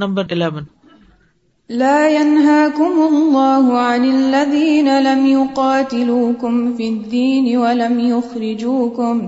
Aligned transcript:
Number 0.00 0.24
eleven. 0.30 0.62
لا 1.68 1.98
ينهاكم 2.08 3.02
الله 3.08 3.80
عن 3.80 4.04
الذين 4.04 4.88
لم 5.00 5.26
يقاتلوكم 5.26 6.76
في 6.76 6.88
الدين 6.88 7.56
ولم 7.56 8.00
يخرجوكم 8.00 9.20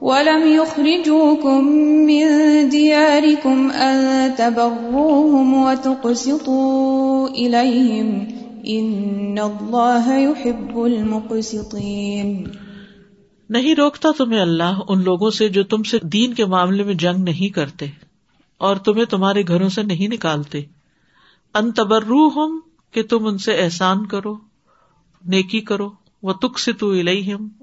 ولم 0.00 0.42
يخرجوكم 0.44 1.64
من 2.06 2.26
دياركم 2.72 3.70
أن 3.86 4.28
تبروهم 4.36 5.54
وتقسطوا 5.54 7.28
إليهم 7.28 8.12
إن 8.70 9.38
الله 9.38 10.18
يحب 10.18 10.78
المقسطين 10.78 12.44
نہیں 13.48 13.74
روکتا 13.74 14.08
تمہیں 14.18 14.40
اللہ 14.40 14.78
ان 14.88 15.04
لوگوں 15.04 15.30
سے 15.30 15.48
جو 15.48 15.62
تم 15.64 15.82
سے 15.82 15.98
دین 16.02 16.34
کے 16.34 16.44
معاملے 16.44 16.82
میں 16.82 16.94
جنگ 16.94 17.22
نہیں 17.22 17.54
کرتے۔ 17.54 18.09
اور 18.60 18.76
تمہیں 18.76 19.04
تمہارے 19.04 19.42
گھروں 19.48 19.68
سے 19.68 19.82
نہیں 19.82 20.08
نکالتے۔ 20.08 20.62
ان 21.54 21.72
تبرو 21.72 22.28
ہم 22.28 22.60
کہ 22.90 23.02
تم 23.02 23.26
ان 23.26 23.38
سے 23.38 23.52
احسان 23.52 24.06
کرو، 24.06 24.38
نیکی 25.24 25.60
کرو 25.60 25.90
وہ 26.22 26.32
تک 26.32 26.58
سے 26.58 26.72
تو 26.72 26.92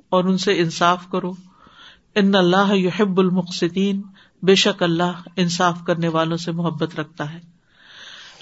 اور 0.10 0.24
ان 0.24 0.38
سے 0.38 0.60
انصاف 0.60 1.10
کرو۔ 1.12 1.32
ان 2.16 2.36
اللہ 2.36 2.76
یحب 2.76 3.20
المقصدین 3.20 4.02
بے 4.44 4.56
شک 4.56 4.84
اللہ 4.84 5.28
انصاف 5.36 5.80
کرنے 5.88 6.08
والوں 6.08 6.38
سے 6.38 6.52
محبت 6.52 7.00
رکھتا 7.00 7.34
ہے۔ 7.34 7.40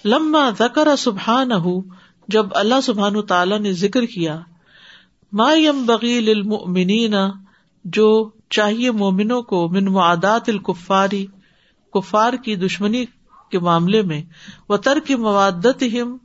لما 0.06 0.50
ذکر 0.60 0.96
سبحان 0.96 1.50
جب 2.28 2.46
اللہ 2.52 2.82
سبحان 2.84 3.22
تعالیٰ 3.22 3.60
نے 3.60 3.74
ذکر 3.74 4.06
کیا، 4.06 4.40
ما 5.32 5.54
یم 5.58 5.86
بغیل 5.86 6.30
المؤمنین 6.30 7.16
جو 7.86 8.30
چاہیے 8.50 8.92
مومنوں 8.92 9.42
کو، 9.42 9.70
من 9.70 9.86
معادات 9.86 10.50
الکفاری 10.50 11.26
کفار 11.96 12.34
کی 12.34 12.56
دشمنی 12.56 13.06
کے 13.52 13.60
معاملے 13.60 14.02
میں 14.02 14.22
وہ 14.70 14.78
ترک 14.78 15.12
موادت 15.12 15.84
ہم 15.94 16.18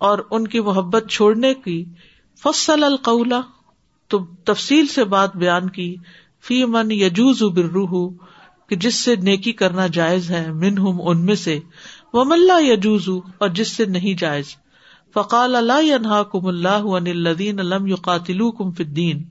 اور 0.00 0.18
ان 0.30 0.46
کی 0.46 0.60
محبت 0.60 1.04
چھوڑنے 1.10 1.54
کی، 1.54 1.84
فصل 2.42 2.84
القولا 2.84 3.40
تو 4.08 4.18
تفصیل 4.44 4.86
سے 4.86 5.04
بات 5.04 5.36
بیان 5.36 5.68
کی 5.70 5.94
فی 6.44 6.64
من 6.64 6.90
یجوز 6.92 7.42
برروح 7.42 8.10
کہ 8.68 8.76
جس 8.76 8.94
سے 8.94 9.16
نیکی 9.16 9.52
کرنا 9.52 9.86
جائز 9.86 10.30
ہے 10.30 10.52
من 10.52 10.78
ہم 10.78 11.00
ان 11.04 11.24
میں 11.26 11.34
سے 11.34 11.58
وہ 12.12 12.24
ملا 12.24 12.58
یجوز 12.60 13.08
اور 13.38 13.48
جس 13.48 13.68
سے 13.68 13.84
نہیں 13.84 14.14
جائز۔ 14.20 14.54
فقال 15.14 15.56
اللہ 15.56 16.22
کم 16.32 16.46
اللہ 16.46 16.84
الدین 16.94 17.60
علم 17.60 17.86
یو 17.86 17.96
قاتل 17.96 18.50
کم 18.50 18.70
فدین 18.70 19.22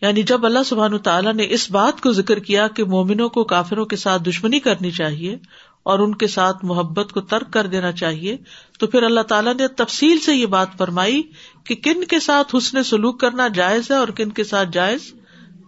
یعنی 0.00 0.22
جب 0.22 0.44
اللہ 0.46 0.62
سبحان 0.66 0.98
تعالیٰ 0.98 1.34
نے 1.34 1.46
اس 1.50 1.70
بات 1.70 2.00
کو 2.00 2.12
ذکر 2.12 2.38
کیا 2.38 2.68
کہ 2.68 2.84
مومنوں 2.84 3.28
کو 3.28 3.44
کافروں 3.44 3.84
کے 3.84 3.96
ساتھ 3.96 4.22
دشمنی 4.22 4.60
کرنی 4.60 4.90
چاہیے 4.90 5.36
اور 5.82 5.98
ان 5.98 6.14
کے 6.14 6.26
ساتھ 6.26 6.64
محبت 6.64 7.12
کو 7.12 7.20
ترک 7.20 7.52
کر 7.52 7.66
دینا 7.66 7.92
چاہیے، 7.92 8.36
تو 8.78 8.86
پھر 8.86 9.02
اللہ 9.02 9.20
تعالیٰ 9.20 9.54
نے 9.54 9.68
تفصیل 9.68 10.18
سے 10.18 10.34
یہ 10.34 10.46
بات 10.46 10.68
فرمائی 10.78 11.22
کہ 11.64 11.74
کن 11.74 12.04
کے 12.04 12.20
ساتھ 12.20 12.56
حسن 12.56 12.82
سلوک 12.82 13.20
کرنا 13.20 13.48
جائز 13.48 13.90
ہے 13.90 13.96
اور 13.96 14.08
کن 14.08 14.30
کے 14.30 14.44
ساتھ 14.44 14.68
جائز 14.72 15.14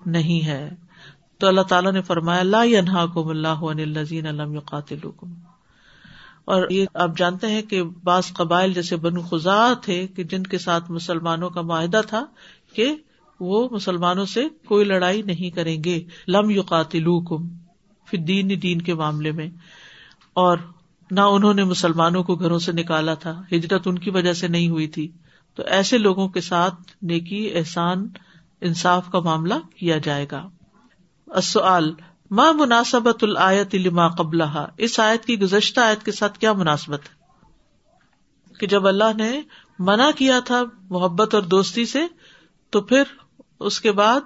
نہیں 0.07 0.47
ہے۔ 0.47 0.71
تو 1.39 1.47
اللہ 1.49 1.61
تعالیٰ 1.61 1.93
نے 1.93 2.03
فرمایا 2.03 2.41
اللہ 2.41 2.79
انہا 2.79 3.07
اللہ 3.15 3.65
الزین 3.65 4.27
علم 4.27 4.61
قاتل 4.61 4.99
اور 6.45 6.71
یہ 6.71 6.87
آپ 6.95 7.17
جانتے 7.17 7.47
ہیں 7.47 7.63
کہ 7.63 7.83
بعض 7.83 8.33
قبائل 8.33 8.73
جیسے 8.73 8.97
بنو 8.97 9.21
خزا 9.21 9.73
تھے 9.75 10.07
کہ 10.07 10.25
جن 10.25 10.43
کے 10.43 10.59
ساتھ 10.59 10.91
مسلمانوں 10.91 11.51
کا 11.51 11.63
معاہدہ 11.63 12.01
تھا 12.07 12.25
کہ 12.75 12.95
وہ 13.43 13.69
مسلمانوں 13.71 14.25
سے 14.25 14.49
کوئی 14.65 14.85
لڑائی 14.85 15.23
نہیں 15.23 15.51
کریں 15.51 15.85
گے۔ 15.85 16.05
لم 16.29 16.51
یو 16.51 16.63
قاتل 16.63 17.05
پھر 18.07 18.19
دین 18.19 18.63
دین 18.63 18.83
کے 18.83 18.95
معاملے 18.95 19.33
میں۔ 19.33 19.47
اور 20.33 20.59
نہ 21.11 21.21
انہوں 21.21 21.55
نے 21.55 21.65
مسلمانوں 21.65 22.23
کو 22.23 22.35
گھروں 22.35 22.59
سے 22.59 22.73
نکالا 22.73 23.15
تھا۔ 23.15 23.43
ہجرت 23.53 23.83
ان 23.87 23.99
کی 23.99 24.11
وجہ 24.11 24.33
سے 24.33 24.49
نہیں 24.49 24.69
ہوئی 24.69 24.89
تھی۔ 24.89 25.11
تو 25.55 25.63
ایسے 25.67 25.99
لوگوں 25.99 26.29
کے 26.29 26.41
ساتھ 26.41 26.75
نیکی، 27.03 27.51
احسان، 27.55 28.09
انصاف 28.61 29.09
کا 29.13 29.21
معاملہ 29.21 29.55
کیا 29.77 29.99
جائے 29.99 30.27
گا۔ 30.31 30.49
ماں 32.31 32.53
مناسبت 32.53 33.25
الآیت 33.25 33.75
لما 33.75 34.09
قبل 34.09 34.41
اس 34.77 35.01
آیت 35.01 35.25
کی 35.25 35.41
گزشتہ 35.41 35.81
آیت 35.81 36.05
کے 36.05 36.13
ساتھ 36.13 36.39
کیا 36.39 36.53
مناسبت؟ 36.53 37.01
ہے 37.03 37.23
کہ 38.59 38.67
جب 38.67 38.87
اللہ 38.87 39.17
نے 39.17 39.41
منع 39.79 40.11
کیا 40.17 40.41
تھا 40.41 40.63
محبت 40.91 41.35
اور 41.35 41.43
دوستی 41.43 41.85
سے، 41.85 42.01
تو 42.71 42.81
پھر 42.81 43.03
اس 43.63 43.81
کے 43.81 43.93
بعد 43.93 44.21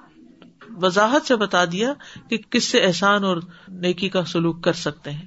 وضاحت 0.83 1.27
سے 1.27 1.37
بتا 1.37 1.65
دیا 1.65 1.93
کہ 2.29 2.37
کس 2.51 2.65
سے 2.65 2.79
احسان 2.79 3.25
اور 3.25 3.37
نیکی 3.69 4.09
کا 4.09 4.25
سلوک 4.25 4.65
کر 4.65 4.73
سکتے 4.73 5.11
ہیں۔ 5.11 5.27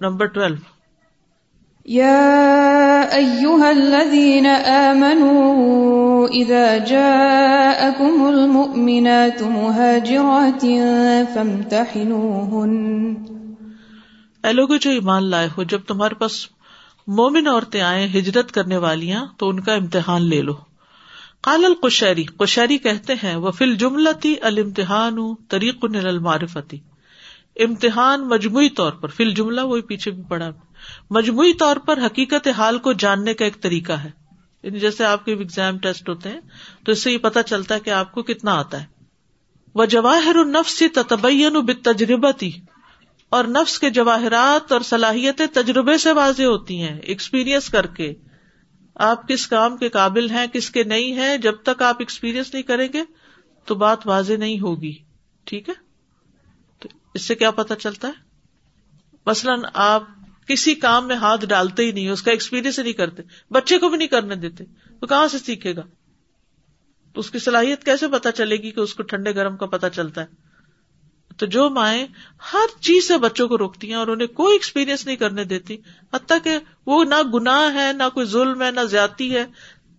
Number 0.00 0.26
twelve. 0.26 0.78
یا 1.84 3.04
الذین 3.68 4.46
آمنوا 4.46 6.26
اذا 6.30 6.76
جاءکم 6.78 8.22
المؤمنات 8.22 9.42
اے 14.44 14.52
لوگو 14.52 14.76
جو 14.76 14.90
ایمان 14.90 15.30
لائے 15.30 15.48
ہو 15.58 15.62
جب 15.62 15.80
تمہارے 15.86 16.14
پاس 16.14 16.46
مومن 17.06 17.46
عورتیں 17.46 17.80
آئے 17.80 18.06
ہجرت 18.06 18.52
کرنے 18.52 18.76
والیاں 18.76 19.26
تو 19.36 19.48
ان 19.48 19.60
کا 19.60 19.74
امتحان 19.74 20.22
لے 20.22 20.42
لو۔ 20.42 20.67
قال 21.48 21.64
القشیری 21.64 22.24
قشیری 22.24 22.78
کہتے 22.78 23.12
ہیں 23.14 23.36
وہ 23.36 23.50
فل 23.50 23.74
جملتی 23.74 24.34
المتحان 24.40 25.34
طریق 25.48 25.84
المعرفتی 26.04 26.78
امتحان 27.56 28.28
مجموعی 28.28 28.68
طور 28.68 28.92
پر 28.92 29.08
فل 29.08 29.30
جملہ 29.30 29.60
وہی 29.60 29.82
پیچھے 29.82 30.10
بھی 30.10 30.22
پڑا 30.28 30.50
مجموعی 31.10 31.52
طور 31.52 31.76
پر 31.76 32.06
حقیقت 32.06 32.48
حال 32.48 32.78
کو 32.78 32.92
جاننے 32.92 33.34
کا 33.34 33.44
ایک 33.44 33.60
طریقہ 33.60 33.92
ہے۔ 33.92 34.10
یعنی 34.62 34.78
جیسے 34.78 35.04
آپ 35.04 35.24
کے 35.24 35.32
ایگزام 35.32 35.78
ٹیسٹ 35.78 36.08
ہوتے 36.08 36.28
ہیں، 36.28 36.40
تو 36.84 36.92
اس 36.92 37.02
سے 37.02 37.12
یہ 37.12 37.18
پتا 37.18 37.42
چلتا 37.42 37.74
ہے 37.74 37.80
کہ 37.80 37.90
آپ 37.90 38.12
کو 38.12 38.22
کتنا 38.22 38.58
آتا 38.58 38.80
ہے۔ 38.80 38.86
وہ 39.74 39.84
جواہر 39.84 40.36
النفس 40.36 40.82
تتبین 40.94 41.66
تجربتی 41.82 42.50
اور 43.28 43.44
نفس 43.44 43.78
کے 43.78 43.90
جواہرات 43.90 44.72
اور 44.72 44.80
صلاحیتیں 44.80 45.46
تجربے 45.52 45.98
سے 45.98 46.12
واضح 46.12 46.42
ہوتی 46.42 46.82
ہیں 46.82 46.98
ایکسپیرئنس 46.98 47.68
کر 47.68 47.86
کے۔ 47.86 48.14
آپ 48.98 49.28
کس 49.28 49.46
کام 49.46 49.76
کے 49.76 49.88
قابل 49.88 50.30
ہیں، 50.30 50.46
کس 50.46 50.70
کے 50.70 50.84
نہیں 50.84 51.12
ہیں، 51.12 51.38
جب 51.38 51.54
تک 51.62 51.82
آپ 51.82 51.96
ایکسپیرئنس 51.98 52.54
نہیں 52.54 52.62
کریں 52.62 52.88
گے، 52.92 53.02
تو 53.64 53.74
بات 53.74 54.06
واضح 54.06 54.32
نہیں 54.32 54.60
ہوگی۔ 54.60 54.98
ٹھیک 55.44 55.68
ہے؟ 55.68 55.74
تو 56.78 56.88
اس 57.14 57.22
سے 57.22 57.34
کیا 57.34 57.50
پتا 57.50 57.74
چلتا 57.74 58.08
ہے؟ 58.08 58.12
مثلاً 59.26 59.60
آپ 59.74 60.02
کسی 60.46 60.74
کام 60.74 61.08
میں 61.08 61.16
ہاتھ 61.16 61.46
ڈالتے 61.46 61.84
ہی 61.84 61.92
نہیں، 61.92 62.08
اس 62.08 62.22
کا 62.22 62.30
ایکسپیرئنس 62.30 62.78
نہیں 62.78 62.92
کرتے، 62.92 63.22
بچے 63.50 63.78
کو 63.78 63.88
بھی 63.88 63.98
نہیں 63.98 64.08
کرنے 64.08 64.34
دیتے، 64.34 64.64
تو 65.00 65.06
کہاں 65.06 65.28
سے 65.28 65.38
سیکھے 65.38 65.76
گا؟ 65.76 65.82
تو 67.12 67.20
اس 67.20 67.30
کی 67.30 67.38
صلاحیت 67.38 67.84
کیسے 67.84 68.08
پتا 68.08 68.32
چلے 68.32 68.56
گی 68.56 68.70
کہ 68.70 68.80
اس 68.80 68.94
کو 68.94 69.02
ٹھنڈے 69.02 69.34
گرم 69.34 69.56
کا 69.56 69.66
پتا 69.66 69.90
چلتا 69.90 70.20
ہے؟ 70.20 70.47
جو 71.46 71.70
مائیں 71.70 72.06
ہر 72.52 72.80
چیز 72.80 73.08
سے 73.08 73.18
بچوں 73.18 73.48
کو 73.48 73.58
روکتی 73.58 73.88
ہیں 73.88 73.94
اور 73.94 74.06
انہیں 74.06 74.28
کوئی 74.28 74.52
ایکسپیرئنس 74.52 75.06
نہیں 75.06 75.16
کرنے 75.16 75.44
دیتی۔ 75.44 75.76
حتیٰ 76.14 76.38
کہ 76.44 76.58
وہ 76.86 77.04
نہ 77.04 77.14
گناہ 77.34 77.74
ہے، 77.74 77.92
نہ 77.92 78.02
کوئی 78.14 78.26
ظلم 78.26 78.62
ہے، 78.62 78.70
نہ 78.70 78.80
زیادتی 78.80 79.34
ہے۔ 79.34 79.46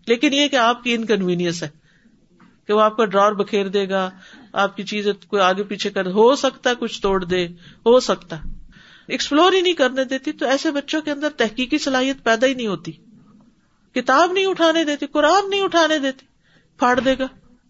لیکن 0.08 0.34
یہ 0.34 0.48
کہ 0.48 0.56
آپ 0.56 0.84
کی 0.84 0.94
انکنوینئنس 0.94 1.64
ہے 1.64 1.70
کہ 2.68 2.74
وہ 2.74 2.82
آپ 2.82 2.98
کا 2.98 3.06
ڈراور 3.06 3.32
بکھیر 3.32 3.68
دے 3.68 3.90
گا، 3.90 4.10
آپ 4.54 4.78
کی 4.78 4.84
چیز 4.84 5.08
کوئی 5.28 5.42
آگے 5.42 5.64
پیچھے 5.64 5.90
کر، 5.90 6.06
ہو 6.06 6.36
سکتا 6.36 6.70
ہے 6.70 6.76
کچھ 6.80 7.02
توڑ 7.02 7.24
دے، 7.26 7.48
ہو 7.86 8.00
سکتا 8.00 8.36
ایکسپلور 9.08 9.54
ہی 9.54 9.62
نہیں 9.62 9.74
کرنے 9.74 10.04
دیتی 10.04 10.32
تو 10.32 10.46
ایسے 10.46 10.72
بچوں 10.72 11.02
کے 11.02 11.12
اندر 11.12 11.30
تحقیقی 11.30 11.78
صلاحیت 11.78 12.24
پیدا 12.24 12.48
ہی 12.48 12.54
نہیں 12.54 12.68
ہوتی۔ 12.68 12.92
کتاب 13.96 14.32
نہیں 14.32 14.46
اٹھانے 14.46 14.84
دیتی، 14.84 15.08
قرآن 15.08 15.50
نہیں 15.50 15.62
اٹھانے 15.62 16.00
دیتی، 16.00 16.26
پھاڑ 16.78 17.00
دے 17.00 17.16
گا۔ 17.20 17.28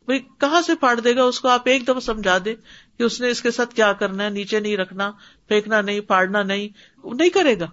بھائی 0.10 0.22
کہاں 0.40 0.62
سے 0.62 0.76
پھاڑ 0.76 1.00
دے 1.00 1.16
گا؟ 1.16 1.24
اس 1.24 1.40
کو 1.40 1.48
آپ 1.48 1.62
ایک 1.66 1.88
دم 1.88 2.00
سمجھا 2.00 2.38
دے 2.46 2.56
کہ 2.98 3.04
اس 3.04 3.22
نے 3.22 3.30
اس 3.30 3.42
کے 3.42 3.52
ساتھ 3.52 3.76
کیا 3.76 3.94
کرنا 3.94 4.24
ہے، 4.24 4.30
نیچے 4.30 4.60
نہیں 4.60 4.78
رکھنا، 4.78 5.12
پھینکنا 5.48 5.82
نہیں، 5.82 6.00
پھاڑنا 6.00 6.44
نہیں 6.44 6.68
نہیں 7.04 7.30
کرے 7.30 7.60
گا۔ 7.60 7.66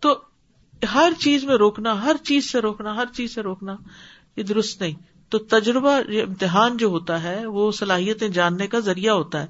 تو 0.00 0.20
ہر 0.94 1.12
چیز 1.18 1.44
میں 1.44 1.54
روکنا، 1.54 2.04
ہر 2.04 2.16
چیز 2.24 2.52
سے 2.52 2.60
روکنا، 2.60 2.96
ہر 2.96 3.04
چیز 3.14 3.34
سے 3.34 3.40
روکنا، 3.40 3.76
یہ 4.36 4.42
درست 4.42 4.80
نہیں۔ 4.80 4.94
تو 5.28 5.38
تجربہ 5.38 5.98
امتحان 6.08 6.76
جو 6.76 6.86
ہوتا 6.86 7.22
ہے، 7.22 7.46
وہ 7.46 7.72
صلاحیتیں 7.72 8.28
جاننے 8.28 8.66
کا 8.66 8.78
ذریعہ 8.78 9.14
ہوتا 9.14 9.42
ہے۔ 9.42 9.46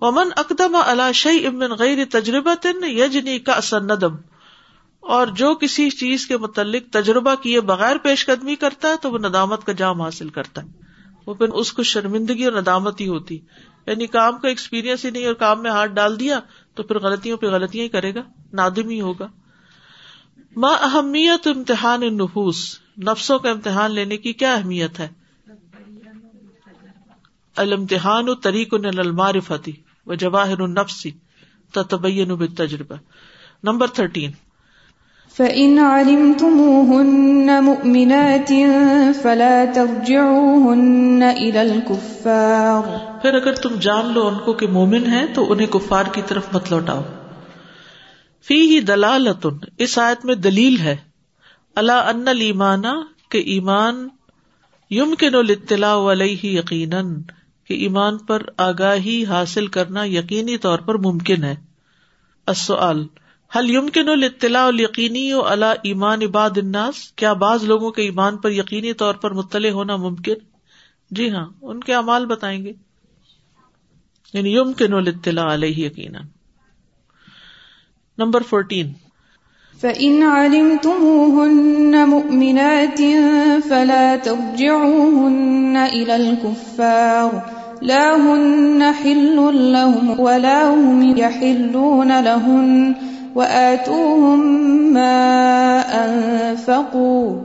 امن 0.00 0.28
اقدم 0.36 0.76
علاشی 0.76 1.46
امن 1.46 1.70
غیر 1.70 1.98
تجربہ 2.10 2.54
تن 2.54 2.84
یجنی 2.84 3.38
کا 3.38 3.60
ندم 3.72 4.16
اور 5.00 5.26
جو 5.26 5.54
کسی 5.54 5.90
چیز 5.90 6.26
کے 6.26 6.36
متعلق 6.36 6.92
تجربہ 6.92 7.34
کیے 7.34 7.60
بغیر 7.60 7.96
پیش 7.98 8.26
قدمی 8.26 8.56
کرتا 8.56 8.88
ہے، 8.88 8.94
تو 9.02 9.10
وہ 9.10 9.18
ندامت 9.18 9.64
کا 9.64 9.72
جام 9.72 10.02
حاصل 10.02 10.28
کرتا 10.28 10.62
ہے۔ 10.62 10.83
وہ 11.26 11.34
پھر 11.34 11.48
اس 11.48 11.72
کو 11.72 11.82
شرمندگی 11.82 12.44
اور 12.44 12.52
ندامت 12.52 13.00
ہی 13.00 13.08
ہوتی۔ 13.08 13.38
یعنی 13.86 14.06
کام 14.06 14.38
کا 14.38 14.48
ایکسپیرئنس 14.48 15.04
ہی 15.04 15.10
نہیں 15.10 15.26
اور 15.26 15.34
کام 15.34 15.62
میں 15.62 15.70
ہاتھ 15.70 15.90
ڈال 15.90 16.20
دیا 16.20 16.40
تو 16.74 16.82
پھر 16.82 16.98
غلطیوں 16.98 17.36
پہ 17.36 17.46
غلطیاں 17.46 17.84
ہی 17.84 17.88
کرے 17.88 18.14
گا، 18.14 18.20
نادم 18.52 18.88
ہی 18.88 19.00
ہوگا۔ 19.00 19.26
ماں 20.56 20.74
اہمیت 20.80 21.46
امتحان 21.46 22.00
نفوس 22.00 22.78
نفسوں 22.98 23.38
کا 23.38 23.50
امتحان 23.50 23.90
لینے 23.90 24.16
کی 24.16 24.32
کیا 24.32 24.54
اہمیت 24.54 25.00
ہے؟ 25.00 25.08
المتحان 27.56 28.28
و 28.28 28.34
طریق 28.34 28.74
المارفتی 28.74 29.72
و 30.06 30.14
جواہر 30.14 30.60
النفسی 30.60 31.10
تبین 31.72 32.46
تجربہ 32.46 32.94
نمبر 33.62 33.86
تھرٹین۔ 33.86 34.30
فَإِنْ 35.36 35.78
عَلِمْتُمُوهُنَّ 35.78 37.50
مُؤْمِنَاتٍ 37.60 38.52
فَلَا 39.22 39.64
تَرْجِعُوهُنَّ 39.74 41.24
إِلَى 41.24 41.58
الْكُفَّارِ 41.58 43.22
پھر 43.22 43.34
اگر 43.34 43.52
تم 43.54 43.74
جان 43.80 44.12
لو 44.12 44.28
ان 44.28 44.34
کو 44.44 44.52
کہ 44.52 44.66
مومن 44.66 45.06
ہے 45.06 45.26
تو 45.34 45.52
انہیں 45.52 45.66
کفار 45.66 46.04
کی 46.12 46.22
طرف 46.26 46.46
مت 46.52 46.70
لوٹاؤ۔ 46.70 47.02
فی 48.48 48.54
ہی 48.54 48.80
اس 49.78 49.98
آیت 49.98 50.24
میں 50.24 50.34
دلیل 50.34 50.78
ہے۔ 50.78 50.96
اللہ 51.74 51.92
ان 51.92 52.28
ایمانا 52.28 52.92
کہ 53.28 53.38
ایمان 53.38 54.08
یم 54.90 55.14
کے 55.14 55.30
نو 55.30 55.42
لطلاع 55.42 56.12
علیہ 56.12 56.38
یقیناً، 56.42 57.22
کہ 57.64 57.74
ایمان 57.74 58.18
پر 58.18 58.42
آگاہی 58.56 59.24
حاصل 59.24 59.66
کرنا 59.66 60.04
یقینی 60.04 60.58
طور 60.58 60.78
پر 60.78 60.94
ممکن 60.94 61.44
ہے۔ 61.44 61.54
السؤال 62.46 63.06
حل 63.58 63.70
یمکن 63.70 64.08
الاطلاع 64.08 64.66
الیقینی 64.66 65.32
و 65.32 65.42
ایمان 65.82 66.22
عباد 66.22 66.50
الناس؟ 66.56 66.94
کیا 67.16 67.32
بعض 67.32 67.64
لوگوں 67.64 67.90
کے 67.90 68.02
ایمان 68.02 68.36
پر 68.36 68.50
یقینی 68.50 68.92
طور 68.92 69.14
پر 69.14 69.30
مطلع 69.30 69.70
ہونا 69.70 69.96
ممکن؟ 69.96 70.34
جی 71.10 71.30
ہاں 71.30 71.46
ان 71.62 71.80
کے 71.80 71.94
اعمال 71.94 72.26
بتائیں 72.26 72.64
گے۔ 72.64 72.72
یعنی 74.32 74.56
یمکن 74.56 74.94
الاطلاع 74.94 75.54
علیہ 75.54 75.86
یقینا۔ 75.86 76.18
نمبر 78.18 78.42
فورٹین 78.42 78.92
فَإِنْ 79.80 80.22
عَلِمْتُمُوهُنَّ 80.22 81.96
مُؤْمِنَاتٍ 82.06 82.96
فَلَا 83.68 84.16
تَرْجِعُوهُنَّ 84.22 85.78
إِلَى 85.78 86.10
الْكُفَّارِ۔ 86.10 87.34
لَا 87.84 88.16
هُنَّ 88.16 88.84
حِلٌّ 89.04 89.52
لَهُمْ 89.52 90.20
وَلَا 90.20 90.74
هُمْ 90.74 91.18
يَحِلُّونَ 91.18 92.12
لَهُنَّ۔ 92.24 93.13
وَآتُوهُمْ 93.34 94.44
مَا 94.92 95.82
أَنفَقُوا۔ 96.06 97.44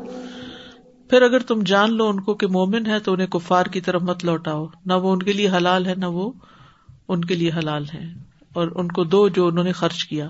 پھر 1.10 1.22
اگر 1.22 1.40
تم 1.40 1.64
جان 1.66 1.98
لو 1.98 2.08
ان 2.08 2.22
کو 2.22 2.34
کہ 2.34 2.48
مومن 2.48 2.86
ہے 2.86 3.00
تو 3.00 3.14
انہیں 3.14 3.28
کفار 3.28 3.66
کی 3.66 3.82
طرف 3.82 4.02
مت 4.02 4.26
لوٹاؤ۔ 4.26 4.66
نہ 4.86 4.94
وہ 4.94 5.14
ان 5.14 5.24
کے 5.24 5.34
لیے 5.34 5.50
حلال 5.50 5.86
ہے، 5.86 5.96
نہ 5.96 6.06
وہ 6.06 6.32
ان 7.08 7.26
کے 7.26 7.36
لیے 7.36 7.52
حلال 7.58 7.86
ہے۔ 7.94 8.06
اور 8.54 8.68
ان 8.76 8.88
کو 8.88 9.04
دو 9.04 9.28
جو 9.28 9.48
انہوں 9.48 9.64
نے 9.64 9.72
خرچ 9.72 10.06
کیا۔ 10.06 10.30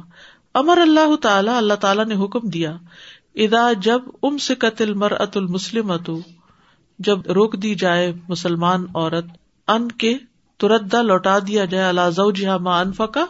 امر 0.54 0.78
اللہ 0.78 1.16
تعالیٰ 1.16 1.58
اللہ 1.58 1.74
تعالیٰ 1.74 2.06
نے 2.06 2.16
حکم 2.16 2.50
دیا 2.50 2.78
ادا 3.36 3.74
جب 3.74 4.02
ام 4.24 4.38
سے 4.38 4.56
قتل 4.56 4.94
مر 4.94 5.12
ات 5.12 5.38
المسلم 5.38 5.94
جب 7.00 7.20
روک 7.32 7.56
دی 7.64 7.76
جائے 7.76 8.14
مسلمان 8.30 8.86
عورت، 8.96 9.26
ان 9.68 9.88
کے 9.88 10.18
تردا 10.58 11.02
لوٹا 11.02 11.40
دیا 11.48 11.66
جائے 11.66 11.90
اللہ 11.90 12.32
جہاں 12.32 12.60
ماں 12.60 12.82
انفا 12.82 13.06
کا 13.06 13.26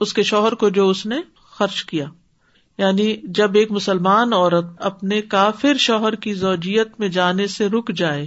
اس 0.00 0.12
کے 0.12 0.22
شوہر 0.22 0.54
کو 0.54 0.68
جو 0.68 0.88
اس 0.88 1.06
نے 1.06 1.16
خرچ 1.36 1.84
کیا۔ 1.84 2.06
یعنی 2.78 3.16
جب 3.24 3.54
ایک 3.54 3.72
مسلمان 3.72 4.32
عورت 4.32 4.64
اپنے 4.80 5.22
کافر 5.22 5.76
شوہر 5.76 6.14
کی 6.14 6.34
زوجیت 6.34 7.00
میں 7.00 7.08
جانے 7.08 7.46
سے 7.46 7.68
رک 7.68 7.92
جائے 7.92 8.26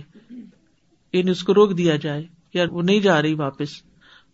یعنی 1.14 1.32
اس 1.32 1.44
کو 1.44 1.54
روک 1.54 1.78
دیا 1.78 1.96
جائے، 1.96 2.26
یا 2.54 2.66
وہ 2.72 2.82
نہیں 2.82 3.00
جا 3.00 3.22
رہی 3.22 3.34
واپس، 3.34 3.70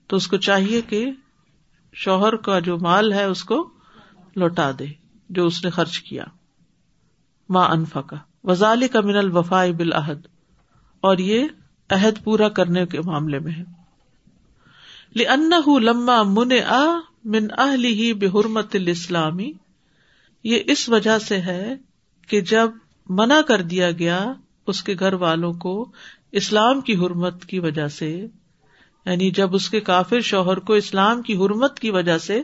تو 0.08 0.16
اس 0.16 0.28
کو 0.28 0.38
چاہیے 0.38 0.82
کہ 0.82 1.12
شوہر 1.94 2.36
کا 2.36 2.60
جو 2.60 2.78
مال 2.78 3.14
ہے 3.14 3.24
اس 3.24 3.44
کو 3.44 3.70
لوٹا 4.36 4.72
دے، 4.80 4.86
جو 5.30 5.46
اس 5.46 5.64
نے 5.64 5.70
خرچ 5.70 6.00
کیا۔ 6.00 6.24
ماں 7.50 7.68
انفا 7.70 8.02
کا 8.02 8.16
وزال 8.44 8.88
کا 8.88 9.02
من 9.02 9.16
الوفا 9.16 9.66
بالعہد۔ 9.78 10.28
اور 11.02 11.18
یہ 11.18 11.48
عہد 11.90 12.24
پورا 12.24 12.50
کرنے 12.50 12.86
کے 12.86 13.02
معاملے 13.02 13.40
میں 13.40 13.52
ہے۔ 13.52 13.64
لما 15.80 16.24
من 16.24 16.52
آ 16.68 16.86
من 17.26 17.48
اہلی 17.58 17.94
ہی 17.94 18.12
بحرمت 18.14 18.76
الاسلامی، 18.76 19.52
یہ 20.46 20.60
اس 20.68 20.88
وجہ 20.90 21.18
سے 21.20 21.38
ہے 21.42 21.76
کہ 22.30 22.42
جب 22.42 22.70
منع 23.10 23.40
کر 23.42 23.62
دیا 23.62 23.92
گیا 23.92 24.20
اس 24.68 24.82
کے 24.84 24.96
گھر 25.00 25.14
والوں 25.22 25.54
کو 25.54 25.74
اسلام 26.40 26.82
کی 26.82 26.96
حرمت 26.96 27.46
کی 27.46 27.60
وجہ 27.60 27.88
سے 27.88 28.10
یعنی 28.10 29.30
جب 29.32 29.56
اس 29.56 29.70
کے 29.70 29.80
کافر 29.80 30.22
شوہر 30.22 30.60
کو 30.68 30.74
اسلام 30.74 31.22
کی 31.22 31.36
حرمت 31.38 31.80
کی 31.80 31.90
وجہ 31.90 32.18
سے 32.18 32.42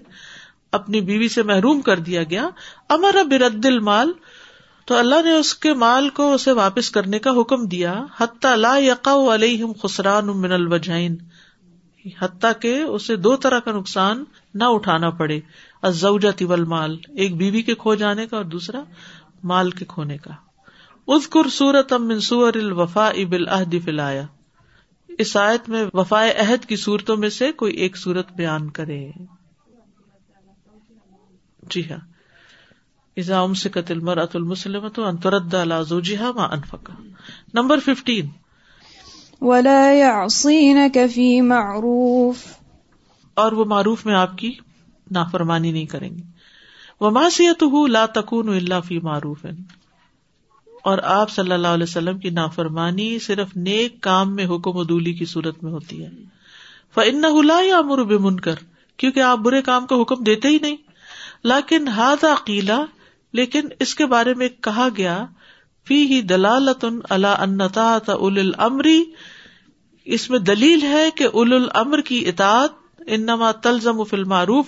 اپنی 0.72 1.02
بیوی 1.02 1.28
سے 1.28 1.44
محروم 1.44 1.82
کر 1.82 2.00
دیا 2.00 2.24
گیا، 2.24 2.50
امر 2.90 3.16
برد 3.30 3.66
المال، 3.66 4.12
تو 4.88 4.98
اللہ 4.98 5.22
نے 5.26 5.32
اس 5.32 5.54
کے 5.56 5.74
مال 5.74 6.10
کو 6.10 6.34
اسے 6.34 6.52
واپس 6.52 6.90
کرنے 6.92 7.20
کا 7.20 7.32
حکم 7.32 7.66
دیا، 7.68 7.94
حتیٰ 8.20 8.56
لا 8.58 8.76
یقا 8.80 9.16
علیہم 9.34 9.74
خسران 9.82 10.28
من 10.38 10.52
الوجائن 10.52 11.18
حتیٰ 12.06 12.52
کہ 12.60 12.80
اسے 12.82 13.16
دو 13.16 13.36
طرح 13.38 13.60
کا 13.60 13.72
نقصان 13.72 14.24
نہ 14.54 14.64
اٹھانا 14.64 15.10
پڑے 15.10 15.40
ازوجا 15.82 16.32
طول 16.32 16.64
مال 16.64 16.98
ایک 17.16 17.36
بیوی 17.36 17.52
بی 17.52 17.62
کے 17.62 17.76
کھو 17.76 17.96
جانے 17.96 18.28
کا 18.28 18.38
اور 18.38 18.46
دوسرا 18.46 18.84
مال 19.44 19.72
کے 19.72 19.86
کھونے 19.86 20.18
کا۔ 20.18 20.32
اذکر 21.08 21.50
سورت 21.50 21.94
ام 21.94 22.08
منصور 22.08 22.54
الوفا 22.54 23.08
اب 23.08 23.32
الحد 23.32 23.76
فلایا 23.86 24.24
اس 25.18 25.38
آیت 25.38 25.70
میں 25.70 25.86
وفائے 25.94 26.32
عہد 26.32 26.66
کی 26.66 26.76
صورتوں 26.76 27.18
میں 27.18 27.30
سے 27.30 27.52
کوئی 27.52 27.74
ایک 27.74 27.98
صورت 27.98 28.32
بیان 28.32 28.70
کرے۔ 28.70 29.12
جی 31.70 31.92
ہاں۔ 31.92 32.12
ازام 33.18 33.54
سے 33.54 33.70
قتل 33.70 34.00
مرت 34.00 34.36
المسلم 34.36 34.90
تو 34.90 35.06
انترد 35.06 35.56
زوجها 35.88 36.32
ما 36.36 36.44
انفقا 36.44 36.94
نمبر 37.54 37.80
ففٹین 37.80 38.28
ولا 39.42 39.92
يعصينك 39.92 40.98
في 41.14 41.42
معروف۔ 41.42 42.61
اور 43.42 43.52
وہ 43.52 43.66
معروف 43.66 44.06
میں 44.06 44.16
آپ 44.16 44.38
کی 44.38 44.52
نافرمانی 45.12 45.72
نہیں 45.72 45.86
کریں 45.86 46.10
گے 46.10 46.22
وہ 47.00 47.10
ماسیت 47.10 47.64
لا 47.90 48.06
تکون 48.06 48.50
اللہ 48.50 48.82
فی 48.88 49.00
معروف۔ 49.00 49.46
اور 50.84 50.98
آپ 50.98 51.30
صلی 51.30 51.52
اللہ 51.52 51.68
علیہ 51.68 51.84
وسلم 51.84 52.20
کی 52.20 52.30
نافرمانی 52.30 53.20
صرف 53.20 53.50
نیک 53.56 54.02
کام 54.02 54.36
میں 54.36 54.46
حکم 54.46 54.78
ادولی 54.78 55.14
کی 55.14 55.26
صورت 55.26 55.64
میں 55.64 55.72
ہوتی 55.72 56.04
ہے۔ 56.06 56.10
فن 56.96 57.46
لا 57.46 57.60
یا 57.62 57.82
بے 57.82 58.18
من 58.18 58.40
کر 58.40 58.56
کیونکہ 58.98 59.20
آپ 59.20 59.38
برے 59.38 59.62
کام 59.62 59.88
کا 59.88 60.02
حکم 60.02 60.24
دیتے 60.24 60.48
ہی 60.48 60.58
نہیں۔ 60.62 60.76
لاکن 61.44 61.88
ہاد 61.88 62.24
عقیلا 62.24 62.86
لیکن 63.34 63.62
اس 63.80 63.96
کے 63.96 64.06
بارے 64.06 64.34
میں 64.34 64.50
کہا 64.62 64.88
گیا۔ 64.98 65.26
فی 65.88 66.06
ہی 66.06 66.22
دلالت 66.22 66.86
اللہ 67.10 67.28
انتا 67.28 67.98
اول 68.08 68.38
العمری 68.40 69.04
اس 70.06 70.30
میں 70.30 70.40
دلیل 70.40 70.82
ہے 70.82 71.10
کہ 71.16 71.28
اول 71.34 71.54
العمر 71.54 72.02
کی 72.02 72.28
اطاعت 72.28 72.81
انما 73.08 73.52
تلزم 73.52 74.04
فل 74.04 74.24
معروف 74.24 74.66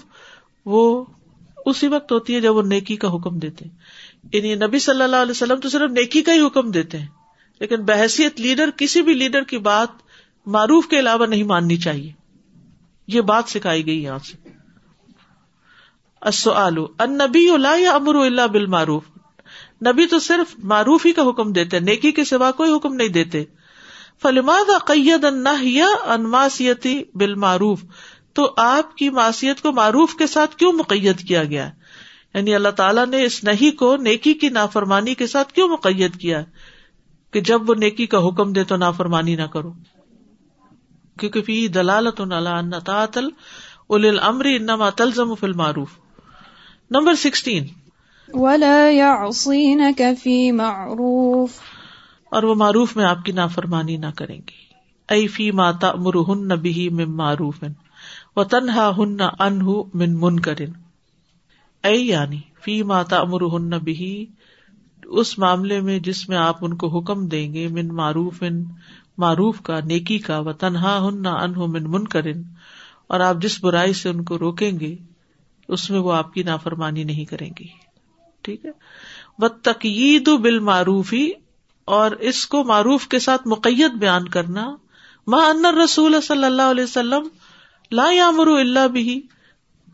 وہ 0.66 1.06
اسی 1.66 1.88
وقت 1.88 2.12
ہوتی 2.12 2.36
ہے 2.36 2.42
جب 2.42 2.56
وہ 2.56 2.62
نیکی 2.62 2.96
کا 2.96 3.16
حکم 3.16 3.40
دیتے 3.40 3.66
یعنی 4.34 4.56
نبی 4.56 4.80
صلی 4.80 5.04
اللہ 5.04 5.16
علیہ 5.16 5.32
وسلم 5.32 5.60
تو 5.60 5.70
صرف 5.70 5.92
نیکی 5.92 6.22
کا 6.22 6.34
ہی 6.34 6.46
حکم 6.46 6.72
دیتے 6.72 7.00
ہیں، 7.00 7.08
لیکن 7.60 7.84
بحثیت 7.84 8.40
لیڈر، 8.40 8.70
کسی 8.78 9.02
بھی 9.02 9.14
لیڈر 9.14 9.44
کی 9.44 9.58
بات 9.58 9.88
معروف 10.46 10.88
کے 10.88 11.00
علاوہ 11.00 11.26
نہیں 11.26 11.44
ماننی 11.44 11.78
چاہیے۔ 11.78 12.12
یہ 13.08 13.22
بات 13.22 13.44
سکھائی 13.48 13.86
گئی 13.86 14.04
یہاں 14.04 14.20
سے۔ 14.20 14.50
ان 17.00 17.18
نبی 17.18 17.46
یا 17.80 17.92
امر 17.92 18.16
اللہ 18.16 18.48
بال 18.48 18.66
معروف 18.66 19.04
نبی 19.88 20.06
تو 20.06 20.20
صرف 20.20 20.56
معروف 20.64 21.06
ہی 21.06 21.12
کا 21.12 21.30
حکم 21.30 21.52
دیتے 21.52 21.80
نیکی 21.80 22.12
کے 22.12 22.24
سوا 22.24 22.52
کوئی 22.52 22.72
حکم 22.72 22.94
نہیں 22.94 23.08
دیتے۔ 23.08 23.44
فلماد 24.22 24.86
قید 24.86 25.26
انماسیتی 25.26 27.04
بال 27.14 27.36
معروف 27.36 27.80
تو 28.34 28.54
آپ 28.58 28.98
کی 28.98 29.10
معصیت 29.10 29.62
کو 29.62 29.72
معروف 29.72 30.16
کے 30.16 30.28
ساتھ 30.28 30.56
کیوں 30.56 30.74
مقید 30.74 31.28
کیا 31.28 31.44
گیا؟ 31.44 31.70
یعنی 32.34 32.56
اللہ 32.56 32.70
تعالیٰ 32.70 33.08
نے 33.08 33.24
اس 33.24 33.44
نہیں 33.44 33.78
کو 33.78 33.96
نیکی 33.96 34.34
کی 34.34 34.50
نافرمانی 34.50 35.16
کے 35.16 35.28
ساتھ 35.28 35.54
کیوں 35.54 35.68
مقید 35.68 36.16
کیا 36.16 36.44
کہ 37.32 37.42
جب 37.42 37.70
وہ 37.70 37.76
نیکی 37.76 38.06
کا 38.06 38.28
حکم 38.28 38.54
دے 38.54 38.64
تو 38.64 38.76
نافرمانی 38.76 39.36
نہ 39.36 39.44
کرو؟ 39.44 39.72
کیونکہ 41.20 41.42
فی 41.42 41.68
دلالت 41.68 42.22
تعطل 42.86 43.28
اول 43.88 44.20
امری 44.22 44.56
انما 44.56 44.90
تلزم 44.90 45.36
فی 45.36 45.48
المعروف. 45.48 45.90
Number 46.92 47.16
sixteen. 47.16 47.68
معروف. 50.52 51.50
اور 52.32 52.44
وہ 52.44 52.56
معروف 52.56 52.96
میں 52.96 53.06
آپ 53.06 53.26
کی 53.26 53.32
نافرمانی 53.32 53.98
نہ 53.98 54.06
کریں 54.16 54.38
گی. 54.38 54.74
ائی 55.10 55.28
فی 55.28 55.52
ماتا 55.52 55.92
مرہن 55.96 56.48
بھی 56.48 56.90
معروف. 56.90 57.64
و 58.38 58.44
تنہا 58.44 58.90
ہن 58.98 59.22
انہ 59.40 59.82
من 59.94 60.20
من 60.20 60.40
کرن 60.40 60.72
اے 61.84 61.96
یعنی 61.98 62.40
فی 62.64 62.82
ماتا 62.84 63.18
امر 63.18 63.42
ہن 63.42 63.70
بھی 63.70 64.26
اس 65.04 65.38
معاملے 65.40 65.80
میں 65.82 66.00
جس 66.00 66.30
میں 66.30 66.38
آپ 66.38 66.58
ان 66.62 66.76
کو 66.78 66.88
حکم 66.88 67.28
دیں 67.28 67.54
گے، 67.54 67.68
من 67.68 67.88
معروف 67.88 68.42
ان 68.42 68.64
معروف 69.18 69.62
کا، 69.62 69.80
نیکی 69.80 70.18
کا 70.18 70.40
و 70.40 70.54
تنہا 70.54 70.98
ہن 71.08 71.26
انہ 71.26 71.66
من 71.68 71.84
من 71.84 72.08
کرن 72.08 72.42
اور 73.08 73.20
آپ 73.20 73.42
جس 73.42 73.64
برائی 73.64 73.94
سے 73.94 74.10
ان 74.10 74.24
کو 74.24 74.40
روکیں 74.40 74.80
گے، 74.80 74.96
اس 75.70 75.90
میں 75.90 76.00
وہ 76.00 76.14
آپ 76.14 76.34
کی 76.34 76.44
نافرمانی 76.44 77.04
نہیں 77.04 77.26
کریں 77.26 77.50
گی. 77.60 77.68
ٹھیک 78.42 78.66
ہے؟ 78.66 78.72
و 79.40 79.48
تقید 79.48 80.30
بال 80.30 80.60
معروفی 80.60 81.30
اور 81.88 82.12
اس 82.12 82.46
کو 82.48 82.64
معروف 82.64 83.08
کے 83.08 83.20
ساتھ 83.20 83.48
مقیت 83.48 83.92
بیان 83.92 84.28
کرنا 84.28 84.76
ماں 85.28 85.46
ان 85.50 85.66
رسول 85.66 86.22
صلی 86.22 86.46
اللہ 86.46 86.72
علیہ 86.72 86.84
وسلم 86.84 87.28
لا 87.92 88.12
یامر 88.12 88.48
اللہ 88.48 88.88
بھی 88.88 89.22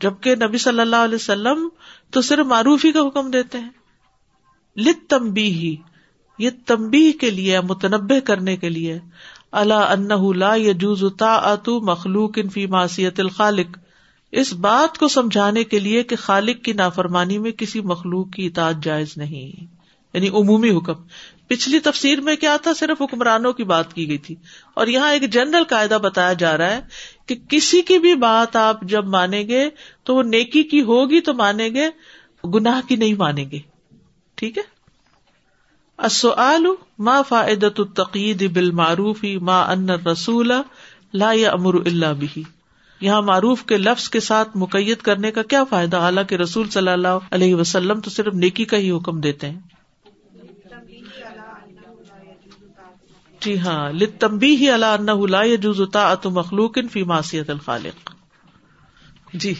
جبکہ 0.00 0.34
نبی 0.34 0.58
صلی 0.58 0.80
اللہ 0.80 0.96
علیہ 0.96 1.14
وسلم 1.14 1.68
تو 2.10 2.20
صرف 2.20 2.46
معروف 2.46 2.84
ہی 2.84 2.92
کا 2.92 3.00
حکم 3.00 3.30
دیتے 3.30 3.58
ہیں۔ 3.58 3.70
لت 4.76 5.10
تمبی 5.10 5.52
ہی 5.52 5.76
یہ 6.38 6.50
تمبی 6.66 7.12
کے 7.12 7.30
لیے 7.30 7.60
متنبع 7.60 8.18
کرنے 8.18 8.56
کے 8.56 8.68
لیے۔ 8.68 8.98
اللہ 9.52 9.74
ان 9.74 10.38
لا 10.38 10.54
یجوز 10.54 11.04
اتو 11.20 11.80
مخلوق 11.80 12.30
ان 12.36 12.48
فی 12.48 12.66
معصیت 12.66 13.20
الخالق۔ 13.20 13.78
اس 14.32 14.52
بات 14.52 14.98
کو 14.98 15.08
سمجھانے 15.08 15.64
کے 15.64 15.78
لیے 15.78 16.02
کہ 16.02 16.16
خالق 16.16 16.64
کی 16.64 16.72
نافرمانی 16.72 17.38
میں 17.38 17.50
کسی 17.50 17.80
مخلوق 17.80 18.30
کی 18.30 18.46
اطاعت 18.46 18.74
جائز 18.82 19.16
نہیں۔ 19.16 19.64
یعنی 20.14 20.28
عمومی 20.28 20.70
حکم۔ 20.70 20.94
پچھلی 21.50 21.78
تفسیر 21.78 22.20
میں 22.20 22.36
کیا 22.36 22.56
تھا؟ 22.56 22.74
صرف 22.74 23.02
حکمرانوں 23.02 23.52
کی 23.52 23.64
بات 23.64 23.94
کی 23.94 24.08
گئی 24.08 24.18
تھی۔ 24.18 24.34
اور 24.74 24.86
یہاں 24.86 25.12
ایک 25.12 25.30
جنرل 25.30 25.64
قاعدہ 25.64 25.98
بتایا 26.02 26.32
جا 26.32 26.58
رہا 26.58 26.76
ہے 26.76 26.80
کہ 27.26 27.36
کسی 27.48 27.82
کی 27.82 27.98
بھی 27.98 28.14
بات 28.14 28.56
آپ 28.56 28.82
جب 28.82 29.06
مانیں 29.06 29.48
گے 29.48 29.70
تو 30.04 30.16
وہ 30.16 30.22
نیکی 30.22 30.62
کی 30.62 30.82
ہوگی 30.82 31.20
تو 31.20 31.34
مانیں 31.34 31.68
گے، 31.74 31.88
گناہ 32.44 32.80
کی 32.88 32.96
نہیں 32.96 33.14
مانیں 33.14 33.50
گے۔ 33.50 33.58
ٹھیک 34.34 34.58
ہے؟ 34.58 34.62
ما 36.98 37.22
فائدت 37.22 37.80
التقید 37.80 38.52
بالمعروف 38.52 39.24
ما 39.40 39.62
ان 39.62 39.90
رسول 39.90 40.52
لا 41.12 41.30
امر 41.30 41.74
اللہ 41.74 42.12
بھی 42.18 42.42
یہاں 43.00 43.22
معروف 43.22 43.64
کے 43.64 43.76
لفظ 43.76 44.08
کے 44.08 44.20
ساتھ 44.20 44.48
مقید 44.54 44.98
کرنے 44.98 45.30
کا 45.30 45.42
کیا 45.42 45.64
فائدہ؟ 45.64 45.96
حالانکہ 45.96 46.34
رسول 46.34 46.68
صلی 46.68 46.90
اللہ 46.90 47.18
علیہ 47.30 47.54
وسلم 47.54 48.00
تو 48.00 48.10
صرف 48.10 48.34
نیکی 48.34 48.64
کا 48.64 48.76
ہی 48.76 48.90
حکم 48.90 49.20
دیتے 49.20 49.50
ہیں۔ 49.50 49.60
جی 53.42 53.58
ہاں 53.58 53.92
لمبی 53.92 54.56
ہی 54.56 54.70
اللہ 54.70 55.26
لا 55.30 55.42
يجوز 55.42 55.80
طاعت 55.92 56.26
مخلوق 56.26 56.78
فی 56.92 57.02
معصیت 57.02 57.50
الخالق۔ 57.50 58.10
جی۔ 59.34 59.54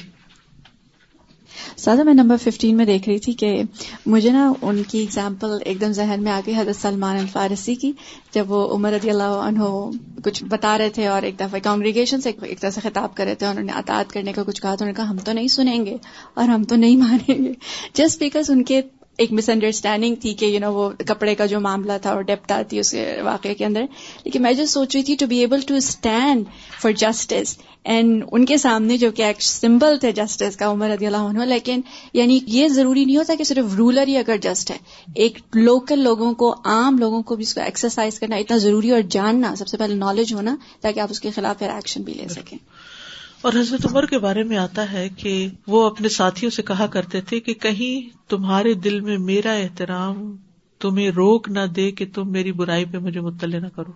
سادہ، 1.76 2.02
میں 2.02 2.14
نمبر 2.14 2.36
ففٹین 2.36 2.76
میں 2.76 2.84
دیکھ 2.84 3.08
رہی 3.08 3.18
تھی 3.18 3.32
کہ 3.32 3.62
مجھے 4.06 4.30
نا 4.30 4.52
ان 4.62 4.82
کی 4.88 5.02
اگزامپل 5.02 5.46
ایک 5.64 5.80
دم 5.80 5.92
ذہن 5.92 6.22
میں 6.22 6.32
آ 6.32 6.40
گئی، 6.46 6.54
حضرت 6.56 6.76
سلمان 6.76 7.18
الفارسی 7.18 7.74
کی، 7.74 7.92
جب 8.32 8.50
وہ 8.52 8.74
عمر 8.74 8.92
رضی 8.92 9.10
اللہ 9.10 9.22
عنہ 9.22 9.90
کچھ 10.24 10.44
بتا 10.44 10.78
رہے 10.78 10.90
تھے 10.90 11.06
اور 11.06 11.22
ایک 11.22 11.40
دفعہ 11.40 11.58
کانگریگیشن 11.58 12.20
سے 12.20 12.30
ایک 12.42 12.60
طرح 12.60 12.70
سے 12.70 12.80
خطاب 12.80 13.16
کر 13.16 13.24
رہے 13.24 13.34
تھے 13.34 13.46
انہوں 13.46 13.64
نے 13.64 13.72
اطاعت 13.72 14.12
کرنے 14.12 14.32
کا 14.32 14.42
کچھ 14.42 14.62
کہا 14.62 14.74
تو 14.74 14.84
انہوں 14.84 14.86
نے 14.86 14.94
کہا، 14.94 15.10
ہم 15.10 15.16
تو 15.16 15.32
نہیں 15.32 15.48
سنیں 15.48 15.86
گے 15.86 15.96
اور 16.34 16.48
ہم 16.48 16.64
تو 16.64 16.76
نہیں 16.76 16.96
مانیں 16.96 17.44
گے۔ 17.44 17.52
جسٹ 17.94 18.18
بیکاز 18.18 18.50
ان 18.50 18.64
کے 18.64 18.82
ایک 19.18 19.32
مس 19.32 19.48
انڈرسٹینڈنگ 19.48 20.14
تھی 20.14 20.34
کہ 20.34 20.44
یو 20.44 20.60
نو 20.60 20.72
وہ 20.74 20.90
کپڑے 21.06 21.34
کا 21.34 21.46
جو 21.46 21.60
معاملہ 21.60 21.92
تھا 22.02 22.12
اور 22.12 22.22
ڈیپٹ 22.22 22.52
آتی 22.52 22.78
اس 22.78 22.94
واقعے 23.22 23.54
کے 23.54 23.64
اندر. 23.64 23.84
لیکن 24.24 24.42
میں 24.42 24.52
جو 24.52 24.66
سوچ 24.66 24.96
رہی 24.96 25.02
تھی 25.02 25.16
to 25.16 25.26
be 25.26 25.38
able 25.38 25.60
to 25.60 25.74
stand 25.74 26.44
for 26.82 26.92
justice 26.92 27.56
and 27.84 28.24
ان 28.32 28.44
کے 28.44 28.56
سامنے 28.56 28.96
جو 28.98 29.10
کہ 29.10 29.22
ایک 29.22 29.42
سمبل 29.42 29.98
تھے 29.98 30.12
جسٹس 30.12 30.56
کا، 30.56 30.70
عمر 30.70 30.88
رضی 30.88 31.06
اللہ 31.06 31.16
عنہ. 31.16 31.44
لیکن 31.44 31.80
یعنی 32.12 32.38
یہ 32.46 32.68
ضروری 32.68 33.04
نہیں 33.04 33.16
ہوتا 33.16 33.34
کہ 33.34 33.44
صرف 33.44 33.74
رولر 33.76 34.08
ہی 34.08 34.16
اگر 34.16 34.36
جسٹ 34.36 34.70
ہے. 34.70 34.76
ایک 35.14 35.38
لوکل 35.54 35.98
لوگوں 35.98 36.34
کو، 36.34 36.54
عام 36.64 36.98
لوگوں 36.98 37.22
کو 37.22 37.36
بھی 37.36 37.42
اس 37.42 37.54
کو 37.54 37.60
ایکسرسائز 37.60 38.18
کرنا 38.20 38.36
اتنا 38.36 38.56
ضروری 38.56 38.90
اور 38.90 39.00
جاننا، 39.00 39.54
سب 39.56 39.68
سے 39.68 39.76
پہلے 39.76 39.94
نالج 39.94 40.34
ہونا، 40.34 40.56
تاکہ 40.80 41.00
آپ 41.00 41.08
اس 41.10 41.20
کے 41.20 41.30
خلاف 41.30 41.58
پھر 41.58 41.70
ایکشن 41.70 42.02
بھی 42.02 42.14
لے 42.14 42.28
سکیں. 42.28 42.58
اور 43.42 43.52
حضرت 43.52 43.86
عمر 43.86 44.06
کے 44.06 44.18
بارے 44.18 44.42
میں 44.42 44.56
آتا 44.56 44.92
ہے 44.92 45.08
کہ 45.08 45.48
وہ 45.66 45.90
اپنے 45.90 46.08
ساتھیوں 46.08 46.50
سے 46.50 46.62
کہا 46.62 46.86
کرتے 46.86 47.20
تھے 47.20 47.40
کہ 47.40 47.54
کہیں 47.54 48.30
تمہارے 48.30 48.74
دل 48.74 49.00
میں 49.00 49.18
میرا 49.18 49.52
احترام 49.52 50.36
تمہیں 50.78 51.10
روک 51.10 51.48
نہ 51.48 51.66
دے 51.76 51.90
کہ 51.90 52.06
تم 52.14 52.32
میری 52.32 52.52
برائی 52.52 52.84
پہ 52.84 52.98
مجھے 52.98 53.20
مطلع 53.20 53.58
نہ 53.58 53.66
کرو۔ 53.66 53.92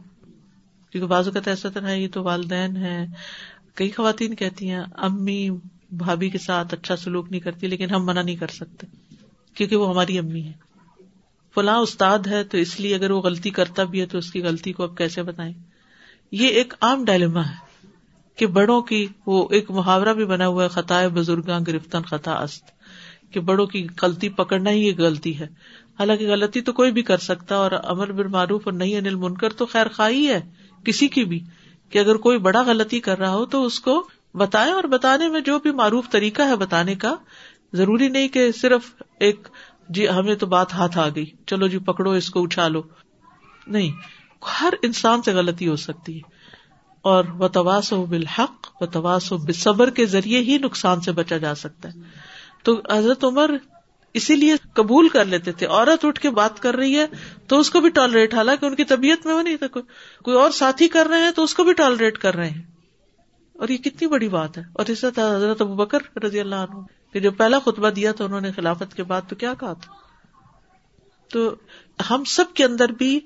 کیونکہ 0.90 1.06
بازو 1.06 1.30
کا 1.30 1.40
ایسا 1.46 1.68
طرح 1.68 1.92
یہ 1.92 2.08
تو 2.08 2.22
والدین 2.22 2.76
ہے 2.76 3.06
کئی 3.74 3.90
خواتین 3.90 4.34
کہتی 4.34 4.70
ہیں، 4.70 4.82
امی 4.96 5.50
بھابھی 5.92 6.30
کے 6.30 6.38
ساتھ 6.38 6.74
اچھا 6.74 6.96
سلوک 6.96 7.26
نہیں 7.30 7.40
کرتی، 7.40 7.66
لیکن 7.66 7.90
ہم 7.90 8.06
منع 8.06 8.22
نہیں 8.22 8.36
کر 8.36 8.46
سکتے، 8.46 8.86
کیونکہ 9.54 9.76
وہ 9.76 9.88
ہماری 9.88 10.18
امی 10.18 10.42
ہے 10.42 10.52
فلاں 11.54 11.78
استاد 11.78 12.18
ہے، 12.26 12.44
تو 12.44 12.58
اس 12.58 12.80
لیے 12.80 12.94
اگر 12.94 13.10
وہ 13.10 13.20
غلطی 13.20 13.50
کرتا 13.50 13.84
بھی 13.84 14.00
ہے 14.00 14.06
تو 14.06 14.18
اس 14.18 14.32
کی 14.32 14.42
غلطی 14.42 14.72
کو 14.72 14.82
اب 14.82 14.96
کیسے 14.96 15.22
بتائیں؟ 15.22 15.52
یہ 16.32 16.48
ایک 16.48 16.74
عام 16.80 17.04
ڈائلما 17.04 17.46
ہے۔ 17.46 17.73
کہ 18.38 18.46
بڑوں 18.46 18.80
کی 18.82 19.06
وہ 19.26 19.46
ایک 19.50 19.70
محاورہ 19.70 20.12
بھی 20.14 20.24
بنا 20.24 20.46
ہوا 20.46 20.62
ہے، 20.62 20.68
خطا 20.68 21.00
بزرگاں 21.08 21.60
گرفتن 21.66 22.02
خطا 22.02 22.32
است، 22.32 22.70
کہ 23.32 23.40
بڑوں 23.40 23.66
کی 23.66 23.86
غلطی 24.02 24.28
پکڑنا 24.28 24.70
ہی 24.70 24.84
ایک 24.84 24.98
غلطی 24.98 25.38
ہے۔ 25.38 25.46
حالانکہ 25.98 26.28
غلطی 26.28 26.60
تو 26.60 26.72
کوئی 26.72 26.92
بھی 26.92 27.02
کر 27.02 27.18
سکتا 27.18 27.56
اور 27.56 27.72
امر 27.84 28.12
بر 28.12 28.28
معروف 28.28 28.62
اور 28.64 28.72
نہیں 28.72 28.96
انل 28.96 29.14
منکر 29.14 29.52
تو 29.52 29.66
خیر 29.66 29.88
خواہی 29.88 30.26
ہے 30.28 30.40
کسی 30.84 31.08
کی 31.08 31.24
بھی، 31.24 31.40
کہ 31.92 31.98
اگر 31.98 32.16
کوئی 32.16 32.38
بڑا 32.38 32.62
غلطی 32.62 33.00
کر 33.00 33.18
رہا 33.18 33.34
ہو 33.34 33.44
تو 33.46 33.64
اس 33.66 33.80
کو 33.80 34.02
بتائے 34.34 34.72
اور 34.72 34.84
بتانے 34.84 35.28
میں 35.28 35.40
جو 35.40 35.58
بھی 35.58 35.70
معروف 35.72 36.10
طریقہ 36.10 36.42
ہے 36.42 36.56
بتانے 36.56 36.94
کا۔ 36.94 37.14
ضروری 37.72 38.08
نہیں 38.08 38.28
کہ 38.28 38.50
صرف 38.52 38.90
ایک 39.20 39.48
جی 39.88 40.08
ہمیں 40.08 40.34
تو 40.34 40.46
بات 40.46 40.74
ہاتھ 40.74 40.98
آ 40.98 41.08
گئی، 41.08 41.24
چلو 41.46 41.66
جی 41.66 41.78
پکڑو 41.78 42.10
اس 42.10 42.30
کو 42.30 42.44
اچھالو 42.44 42.82
نہیں، 43.66 43.90
ہر 44.42 44.74
انسان 44.82 45.22
سے 45.22 45.32
غلطی 45.32 45.68
ہو 45.68 45.76
سکتی 45.76 46.16
ہے۔ 46.16 46.33
اور 47.04 47.24
و 47.38 47.48
تواس 47.48 47.92
و 47.92 48.06
بالحق 48.06 48.82
و 48.82 48.86
تواس 48.86 49.32
و 49.32 49.38
بصبر 49.38 49.90
کے 49.90 50.06
ذریعے 50.06 50.40
ہی 50.40 50.58
نقصان 50.58 51.00
سے 51.00 51.12
بچا 51.12 51.36
جا 51.36 51.54
سکتا 51.54 51.88
ہے۔ 51.88 51.98
تو 52.62 52.80
حضرت 52.92 53.24
عمر 53.24 53.50
اسی 54.14 54.36
لیے 54.36 54.54
قبول 54.72 55.08
کر 55.08 55.24
لیتے 55.24 55.52
تھے۔ 55.52 55.66
عورت 55.66 56.04
اٹھ 56.04 56.20
کے 56.20 56.30
بات 56.30 56.60
کر 56.60 56.76
رہی 56.76 56.98
ہے 56.98 57.06
تو 57.48 57.58
اس 57.58 57.70
کو 57.70 57.80
بھی 57.80 57.88
ٹالریٹ، 57.88 58.34
حالانکہ 58.34 58.66
ان 58.66 58.74
کی 58.74 58.84
طبیعت 58.84 59.26
میں 59.26 59.34
وہ 59.34 59.42
نہیں 59.42 59.56
تھا۔ 59.56 59.66
کوئی 60.22 60.36
اور 60.36 60.50
ساتھی 60.50 60.88
کر 60.88 61.06
رہے 61.06 61.18
ہیں 61.18 61.30
تو 61.30 61.42
اس 61.42 61.54
کو 61.54 61.64
بھی 61.64 61.72
ٹالریٹ 61.72 62.18
کر 62.18 62.34
رہے 62.34 62.50
ہیں۔ 62.50 62.62
اور 63.52 63.68
یہ 63.68 63.76
کتنی 63.76 64.08
بڑی 64.08 64.28
بات 64.28 64.58
ہے۔ 64.58 64.62
اور 64.72 64.86
اس 64.86 65.00
طرح 65.00 65.36
حضرت 65.36 65.60
ابو 65.60 65.74
بکر 65.74 66.24
رضی 66.24 66.40
اللہ 66.40 66.54
عنہ 66.54 66.80
کہ 67.12 67.20
جو 67.20 67.30
پہلا 67.30 67.58
خطبہ 67.58 67.90
دیا 67.90 68.12
تھا 68.12 68.24
انہوں 68.24 68.40
نے 68.40 68.52
خلافت 68.52 68.96
کے 68.96 69.02
بعد 69.02 69.22
تو 69.28 69.36
کیا 69.36 69.54
کہا 69.60 69.72
تھا؟ 69.72 69.92
تو 71.32 71.54
ہم 72.10 72.24
سب 72.24 72.44
کے 72.54 72.64
اندر 72.64 72.88
بھی 72.88 73.20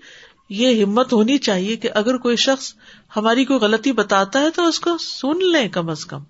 یہ 0.49 0.85
ہمت 0.85 1.13
ہونی 1.13 1.39
چاہیے 1.39 1.77
کہ 1.77 1.89
اگر 1.95 2.17
کوئی 2.17 2.37
شخص 2.37 2.75
ہماری 3.17 3.45
کوئی 3.45 3.59
غلطی 3.59 3.93
بتاتا 3.93 4.41
ہے 4.41 4.51
تو 4.51 4.67
اس 4.67 4.81
کو 4.81 4.99
سن 4.99 5.53
لیں 5.53 5.69
کم 5.69 5.91
از 5.91 6.07
کم۔ 6.07 6.23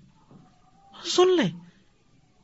سن 1.04 1.36
لیں۔ 1.36 1.50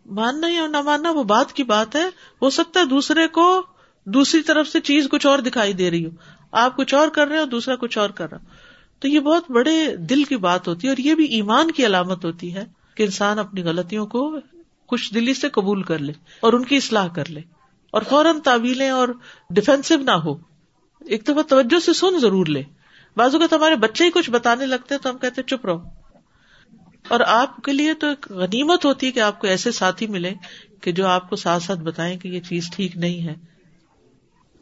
ماننا 0.06 0.48
یا 0.48 0.66
نہ 0.66 0.80
ماننا 0.80 1.10
وہ 1.10 1.24
بات 1.24 1.52
کی 1.52 1.64
بات 1.64 1.96
ہے۔ 1.96 2.04
ہو 2.42 2.50
سکتا 2.50 2.80
ہے 2.80 2.84
دوسرے 2.84 3.28
کو 3.28 3.62
دوسری 4.04 4.42
طرف 4.42 4.68
سے 4.68 4.80
چیز 4.80 5.08
کچھ 5.10 5.26
اور 5.26 5.38
دکھائی 5.38 5.72
دے 5.72 5.90
رہی 5.90 6.04
ہو۔ 6.04 6.10
آپ 6.52 6.76
کچھ 6.76 6.94
اور 6.94 7.08
کر 7.08 7.28
رہے 7.28 7.38
ہو 7.38 7.44
دوسرا 7.44 7.76
کچھ 7.76 7.98
اور 7.98 8.10
کر 8.10 8.30
رہا۔ 8.30 8.38
تو 8.98 9.08
یہ 9.08 9.20
بہت 9.20 9.50
بڑے 9.50 9.96
دل 9.96 10.24
کی 10.24 10.36
بات 10.36 10.68
ہوتی 10.68 10.86
ہے 10.86 10.92
اور 10.92 10.98
یہ 10.98 11.14
بھی 11.14 11.24
ایمان 11.24 11.70
کی 11.70 11.86
علامت 11.86 12.24
ہوتی 12.24 12.54
ہے 12.54 12.64
کہ 12.94 13.02
انسان 13.02 13.38
اپنی 13.38 13.62
غلطیوں 13.62 14.06
کو 14.06 14.36
خوش 14.86 15.10
دلی 15.14 15.34
سے 15.34 15.48
قبول 15.48 15.82
کر 15.82 15.98
لے 15.98 16.12
اور 16.40 16.52
ان 16.52 16.64
کی 16.64 16.76
اصلاح 16.76 17.08
کر 17.08 17.30
لے 17.30 17.40
اور 17.90 18.02
فوراً 18.02 18.40
تعویلیں 18.40 18.90
اور 18.90 19.08
ڈیفینسو 19.50 19.96
نہ 19.96 20.10
ہو۔ 20.10 20.53
ایک 21.04 21.24
دفعہ 21.24 21.42
توجہ 21.42 21.78
سے 21.78 21.92
سن 21.92 22.18
ضرور 22.18 22.46
لے۔ 22.46 22.62
بازو 23.16 23.38
کا 23.38 23.56
ہمارے 23.56 23.76
بچے 23.76 24.04
ہی 24.04 24.10
کچھ 24.10 24.30
بتانے 24.30 24.66
لگتے 24.66 24.98
تو 24.98 25.10
ہم 25.10 25.18
کہتے 25.18 25.42
چپ 25.42 25.66
رہو۔ 25.66 25.80
اور 27.08 27.20
آپ 27.26 27.56
کے 27.56 27.72
لیے 27.72 27.94
تو 27.94 28.06
ایک 28.06 28.26
غنیمت 28.30 28.84
ہوتی 28.84 29.06
ہے 29.06 29.12
کہ 29.12 29.20
آپ 29.20 29.40
کو 29.40 29.46
ایسے 29.46 29.72
ساتھی 29.72 30.06
ملے 30.06 30.34
کہ 30.80 30.92
جو 30.92 31.06
آپ 31.06 31.30
کو 31.30 31.36
ساتھ 31.36 31.62
ساتھ 31.62 31.80
بتائیں 31.80 32.18
کہ 32.18 32.28
یہ 32.28 32.40
چیز 32.40 32.70
ٹھیک 32.70 32.96
نہیں 32.96 33.26
ہے۔ 33.26 33.34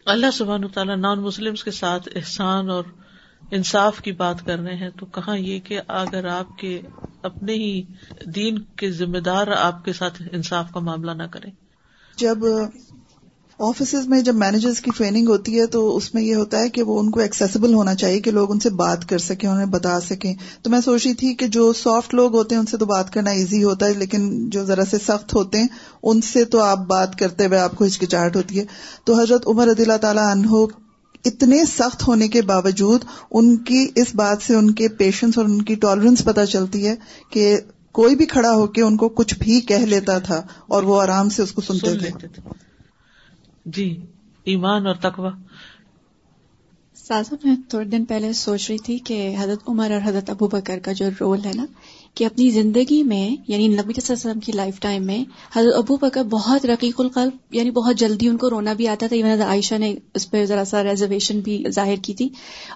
اللہ 0.06 0.30
سبحان 0.32 0.68
تعالیٰ 0.68 0.96
نان 0.96 1.20
مسلم 1.20 1.54
کے 1.54 1.70
ساتھ 1.70 2.08
احسان 2.14 2.70
اور 2.70 2.84
انصاف 3.50 4.00
کی 4.00 4.12
بات 4.12 4.46
کر 4.46 4.58
رہے 4.58 4.76
ہیں۔ 4.76 4.90
تو 5.00 5.06
کہاں 5.06 5.38
یہ 5.38 5.58
کہ 5.60 5.80
اگر 5.88 6.24
آپ 6.24 6.58
کے 6.58 6.80
اپنے 7.22 7.54
ہی 7.54 7.82
دین 8.26 8.58
کے 8.58 8.90
ذمہ 8.90 9.18
دار 9.18 9.46
آپ 9.46 9.84
کے 9.84 9.92
ساتھ 9.92 10.22
انصاف 10.32 10.70
کا 10.74 10.80
معاملہ 10.80 11.10
نہ 11.10 11.22
کریں۔ 11.22 11.50
جب 12.16 12.38
آفیسز 13.58 14.08
میں 14.08 14.20
جب 14.20 14.34
مینیجرز 14.34 14.80
کی 14.80 14.90
ٹریننگ 14.96 15.28
ہوتی 15.28 15.60
ہے 15.60 15.66
تو 15.66 15.96
اس 15.96 16.14
میں 16.14 16.22
یہ 16.22 16.34
ہوتا 16.34 16.58
ہے 16.58 16.68
کہ 16.68 16.82
وہ 16.82 17.00
ان 17.00 17.10
کو 17.10 17.20
ایکسیسیبل 17.20 17.74
ہونا 17.74 17.94
چاہیے 17.94 18.20
کہ 18.20 18.30
لوگ 18.30 18.50
ان 18.52 18.60
سے 18.60 18.70
بات 18.70 19.08
کر 19.08 19.18
سکیں 19.18 19.48
انہیں 19.48 19.66
بتا 19.66 20.00
سکیں۔ 20.00 20.34
تو 20.62 20.70
میں 20.70 20.80
سوچ 20.84 21.06
رہی 21.06 21.14
تھی 21.14 21.34
کہ 21.34 21.46
جو 21.46 21.72
سافٹ 21.72 22.14
لوگ 22.14 22.34
ہوتے 22.34 22.54
ہیں 22.54 22.60
ان 22.60 22.66
سے 22.66 22.76
تو 22.76 22.86
بات 22.86 23.12
کرنا 23.12 23.30
ایزی 23.30 23.64
ہوتا 23.64 23.86
ہے 23.86 23.92
لیکن 23.94 24.50
جو 24.50 24.64
ذرا 24.64 24.84
سے 24.90 24.96
سخت 25.06 25.34
ہوتے 25.34 25.58
ہیں 25.58 25.66
ان 26.02 26.20
سے 26.20 26.44
تو 26.44 26.60
آپ 26.60 26.78
بات 26.78 27.18
کرتے 27.18 27.46
ہوئے 27.46 27.58
آپ 27.58 27.74
کو 27.74 27.84
ہچکچاہٹ 27.84 28.36
ہوتی 28.36 28.58
ہے۔ 28.58 28.64
تو 29.04 29.20
حضرت 29.20 29.46
عمر 29.46 29.66
رضی 29.66 29.82
اللہ 29.82 29.96
تعالیٰ 29.96 30.30
عنہ 30.30 30.66
اتنے 31.24 31.64
سخت 31.64 32.08
ہونے 32.08 32.28
کے 32.28 32.42
باوجود 32.42 33.04
ان 33.30 33.56
کی 33.56 33.88
اس 33.94 34.14
بات 34.14 34.38
سے 34.46 34.54
ان 34.54 34.70
کے 34.70 34.88
پیشنس 34.88 35.38
اور 35.38 35.44
ان 35.44 35.62
کی 35.62 35.74
ٹالرنس 35.74 36.24
پتہ 36.24 36.44
چلتی 36.44 36.86
ہے 36.86 36.94
کہ 37.30 37.58
کوئی 37.92 38.16
بھی 38.16 38.26
کھڑا 38.26 38.52
ہو 38.54 38.66
کے 38.66 38.82
ان 38.82 38.96
کو 38.96 39.08
کچھ 39.08 39.34
بھی 39.38 39.60
کہہ 39.60 39.86
لیتا 39.86 40.18
تھا 40.18 40.42
اور 40.68 40.82
وہ 40.82 41.02
آرام 41.02 41.28
سے 41.28 41.42
اس 41.42 41.52
کو 41.52 41.60
سنتے 41.60 41.98
تھے۔ 41.98 42.08
جی 43.66 44.06
ایمان 44.44 44.86
اور 44.86 44.94
تقوا 44.94 45.30
سازا، 46.94 47.36
میں 47.44 47.56
تھوڑے 47.68 47.84
دن 47.84 48.04
پہلے 48.04 48.32
سوچ 48.32 48.70
رہی 48.70 48.78
تھی 48.78 48.98
کہ 48.98 49.36
حضرت 49.38 49.58
عمر 49.68 49.90
اور 49.90 50.00
حضرت 50.04 50.30
ابو 50.30 50.46
بکر 50.46 50.78
کا 50.78 50.92
جو 50.92 51.06
رول 51.20 51.44
ہے 51.44 51.52
نا، 51.54 51.66
کہ 52.14 52.24
اپنی 52.24 52.50
زندگی 52.50 53.02
میں 53.02 53.36
یعنی 53.48 53.68
نبی 53.68 53.76
صلی 53.76 53.88
اللہ 53.88 54.12
علیہ 54.12 54.12
وسلم 54.12 54.40
کی 54.40 54.52
لائف 54.52 54.80
ٹائم 54.80 55.06
میں، 55.06 55.24
حضرت 55.56 55.74
ابو 55.76 55.96
بکر 55.96 56.22
بہت 56.22 56.66
رقیق 56.66 57.00
القلب 57.00 57.32
یعنی 57.50 57.70
بہت 57.70 57.96
جلدی 57.96 58.28
ان 58.28 58.36
کو 58.36 58.50
رونا 58.50 58.72
بھی 58.72 58.88
آتا 58.88 59.06
تھا۔ 59.06 59.16
حضرت 59.16 59.46
عائشہ 59.46 59.74
نے 59.74 59.94
اس 60.14 60.30
پہ 60.30 60.44
ذرا 60.44 60.64
سا 60.64 60.84
ریزرویشن 60.84 61.40
بھی 61.40 61.64
ظاہر 61.70 61.96
کی 62.02 62.14
تھی۔ 62.14 62.28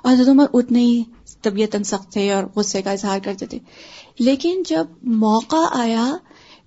اور 0.03 0.13
حضرت 0.13 0.29
عمر 0.29 0.45
اتنے 0.53 0.81
ہی 0.81 1.03
طبیعت 1.43 1.77
سخت 1.85 2.13
تھے 2.13 2.33
اور 2.33 2.45
غصے 2.57 2.83
کا 2.83 2.91
اظہار 2.91 3.19
کرتے 3.25 3.47
تھے۔ 3.47 3.59
لیکن 4.19 4.63
جب 4.67 4.85
موقع 5.03 5.67
آیا 5.73 6.17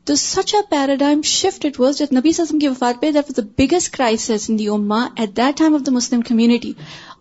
تو 0.08 0.16
such 0.16 0.54
a 0.56 0.62
paradigm 0.70 1.22
shift 1.22 1.66
it 1.66 1.80
was 1.80 1.98
جب 1.98 2.14
نبی 2.14 2.30
وسلم 2.30 2.60
کی 2.60 2.68
وفات 2.68 3.02
پہ 3.02 3.12
that 3.12 3.30
was 3.30 3.38
the 3.38 3.44
biggest 3.58 3.92
crisis 3.94 4.50
in 4.50 4.60
the 4.60 4.68
اما 4.68 5.08
at 5.16 5.36
that 5.38 5.58
time 5.58 5.76
of 5.76 5.86
the 5.86 5.92
Muslim 5.92 6.22
community 6.22 6.72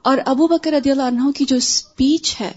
اور 0.03 0.19
ابو 0.27 0.47
بکر 0.47 0.73
رضی 0.73 0.91
اللہ 0.91 1.03
عنہ 1.03 1.31
کی 1.37 1.45
جو 1.45 1.57
اسپیچ 1.57 2.35
ہے، 2.41 2.53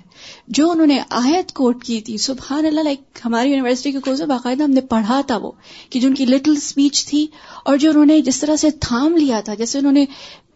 جو 0.47 0.69
انہوں 0.71 0.87
نے 0.87 0.99
آیت 1.09 1.51
کوٹ 1.53 1.83
کی 1.83 1.99
تھی 2.01 2.17
سبحان 2.17 2.65
اللہ 2.65 2.81
لائک 2.81 3.19
ہماری 3.25 3.49
یونیورسٹی 3.49 3.91
کے 3.91 3.99
کورس 3.99 4.21
باقاعدہ 4.21 4.63
ہم 4.63 4.71
نے 4.71 4.81
پڑھا 4.89 5.19
تھا 5.27 5.37
وہ، 5.37 5.51
کہ 5.89 5.99
جو 5.99 6.07
ان 6.07 6.13
کی 6.15 6.25
لٹل 6.25 6.55
اسپیچ 6.57 7.05
تھی 7.05 7.25
اور 7.63 7.77
جو 7.77 7.89
انہوں 7.89 8.05
نے 8.05 8.19
جس 8.21 8.39
طرح 8.39 8.55
سے 8.55 8.71
تھام 8.81 9.17
لیا 9.17 9.41
تھا، 9.41 9.53
جیسے 9.53 9.77
انہوں 9.77 9.93
نے 9.93 10.05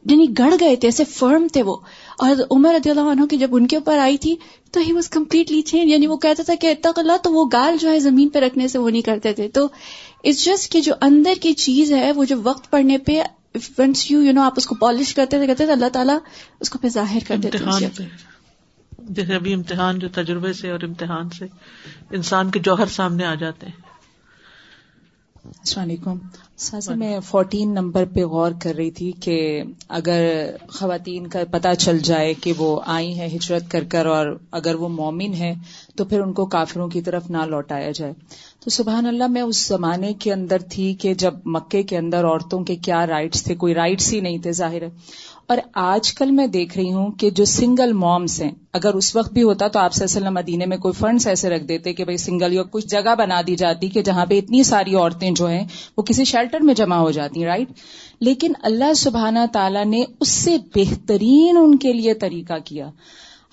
یعنی 0.06 0.26
گڑ 0.40 0.54
گئے 0.60 0.76
تھے، 0.76 0.88
ایسے 0.88 1.04
فرم 1.04 1.48
تھے 1.54 1.64
وہ۔ 1.64 1.76
اور 2.20 2.32
عمر 2.52 2.74
رضی 2.74 2.90
اللہ 2.90 3.02
عنہ 3.02 3.26
کی 3.26 3.38
جب 3.38 3.56
ان 3.56 3.68
کے 3.68 3.76
اوپر 3.76 3.98
آئی 3.98 4.18
تھی، 4.18 4.36
تو 4.72 4.80
ہی 4.80 4.92
واز 4.92 5.10
کمپلیٹلی 5.10 5.62
چینج 5.62 5.92
یعنی 5.92 6.08
وہ 6.08 6.18
کہتا 6.18 6.44
تھا 6.44 6.56
کہ 6.56 6.72
اتق 6.72 7.00
اللہ، 7.00 7.18
تو 7.24 7.34
وہ 7.34 7.46
گال 7.54 7.78
جو 7.78 7.92
ہے 7.92 8.00
زمین 8.00 8.30
پہ 8.30 8.40
رکھنے 8.40 8.68
سے 8.68 8.78
وہ 8.78 8.90
نہیں 8.90 9.02
کرتے 9.02 9.34
تھے۔ 9.34 9.48
تو 9.50 9.68
اٹس 10.24 10.46
جسٹ 10.46 10.72
کہ 10.72 10.82
جو 10.82 10.94
اندر 11.02 11.34
کی 11.42 11.54
چیز 11.54 11.94
ہے، 11.94 12.12
وہ 12.12 12.26
جو 12.26 12.36
وقت 12.44 12.72
پڑنے 12.72 12.98
پہ 12.98 13.22
ونس 13.78 14.12
یو 14.12 14.24
یو 14.24 14.32
نو 14.32 14.42
آپ 14.42 14.54
اس 14.58 14.68
کو 14.68 14.76
پالش 14.76 15.14
کرتے 15.14 15.38
تھے، 15.38 15.48
کہتے 15.48 15.66
تھے 15.66 15.74
اللہ 15.74 15.90
تعالیٰ 15.94 16.18
اس 16.60 16.70
کو 16.70 16.78
پہ 16.78 16.88
ظاہر 16.90 17.20
کر 17.28 17.38
دیتے 17.38 17.58
امتحان 17.58 17.82
جیسے 19.10 19.36
ابھی 19.36 19.54
امتحان 19.54 20.00
جو 20.00 20.08
تجربے 20.10 20.54
سے 20.54 20.72
اور 20.72 20.80
امتحان 20.84 21.30
سے 21.30 21.46
انسان 22.12 22.52
کے 22.52 22.60
جوہر 22.60 22.86
سامنے 22.86 23.26
آ 23.26 23.34
جاتے 23.34 23.66
ہیں۔ 23.66 23.85
السلام 25.46 25.88
علیکم۔ 25.88 26.18
سازا 26.58 26.96
میں 26.96 27.20
فورٹین 27.20 27.74
نمبر 27.74 28.06
پہ 28.06 28.24
غور 28.24 28.52
کر 28.62 28.76
رہی 28.76 28.92
تھی 28.92 29.12
کہ 29.12 29.64
اگر 29.90 30.46
خواتین 30.70 31.28
کا 31.28 31.40
پتہ 31.52 31.68
چل 31.80 32.00
جائے 32.00 32.34
کہ 32.34 32.54
وہ 32.58 32.82
آئی 32.86 33.20
ہیں 33.20 33.28
ہجرت 33.28 33.72
کر 33.72 33.84
کر 33.84 34.06
اور 34.06 34.40
اگر 34.52 34.76
وہ 34.76 34.90
مومن 34.90 35.34
ہے 35.34 35.54
تو 35.96 36.06
پھر 36.06 36.20
ان 36.20 36.34
کو 36.34 36.46
کافروں 36.46 36.88
کی 36.88 37.02
طرف 37.02 37.30
نہ 37.30 37.38
لوٹایا 37.38 37.92
جائے۔ 37.92 38.14
تو 38.60 38.70
سبحان 38.70 39.06
اللہ 39.06 39.28
میں 39.28 39.42
اس 39.42 39.68
زمانے 39.68 40.14
کے 40.14 40.34
اندر 40.34 40.58
تھی 40.70 40.94
کہ 40.94 41.14
جب 41.14 41.34
مکے 41.46 41.84
کے 41.84 41.98
اندر 41.98 42.26
عورتوں 42.26 42.64
کے 42.64 42.76
کیا 42.76 43.08
رائٹس 43.08 43.44
تھے 43.44 43.56
کوئی 43.56 43.74
رائٹس 43.74 44.14
ہی 44.14 44.20
نہیں 44.20 44.38
تھے 44.38 44.52
ظاہر 44.52 44.82
ہے۔ 44.82 44.90
اور 45.48 45.58
آج 45.74 46.14
کل 46.14 46.32
میں 46.32 46.48
دیکھ 46.48 46.78
رہی 46.78 46.94
ہوں 46.94 47.12
کہ 47.12 47.30
جو 47.30 47.46
سنگل 47.46 47.94
مومس 47.94 48.42
ہیں، 48.42 48.52
اگر 48.74 48.94
اس 48.94 49.16
وقت 49.16 49.34
بھی 49.34 49.44
ہوتا 49.44 49.68
تو 49.68 49.80
آپ 49.80 49.92
وسلم 50.02 50.34
مدینے 50.34 50.66
میں 50.66 50.78
کوئی 50.78 50.94
فنڈس 50.94 51.28
ایسے 51.28 51.50
رکھ 51.50 51.64
دیتے 51.64 51.94
کہ 51.94 52.04
بھائی 52.04 52.18
سنگل 52.18 52.54
یا 52.54 52.64
کچھ 52.64 52.88
جگہ 52.88 53.16
بنا 53.18 53.42
دی 53.48 53.56
جاتی 53.56 53.90
کہ 53.90 54.02
جہاں 54.02 54.26
پہ 54.26 54.38
اتنی 54.38 54.64
ساری 54.64 54.96
عورتیں 54.96 55.32
جو 55.32 55.48
ہیں 55.48 55.66
وہ 55.98 56.04
کسی 56.04 56.24
شیلٹر 56.24 56.60
میں 56.60 56.74
جمع 56.74 56.96
ہو 56.96 57.12
جاتی 57.12 57.40
ہیں 57.40 57.48
رائٹ 57.48 57.68
لیکن 58.20 58.54
اللہ 58.62 58.94
سبحانہ 58.94 59.46
تعالی 59.54 59.84
نے 59.84 60.04
اس 60.20 60.30
سے 60.30 60.58
بہترین 60.76 61.58
ان 61.58 61.78
کے 61.78 61.94
لیے 61.94 62.14
طریقہ 62.14 62.54
کیا۔ 62.66 62.90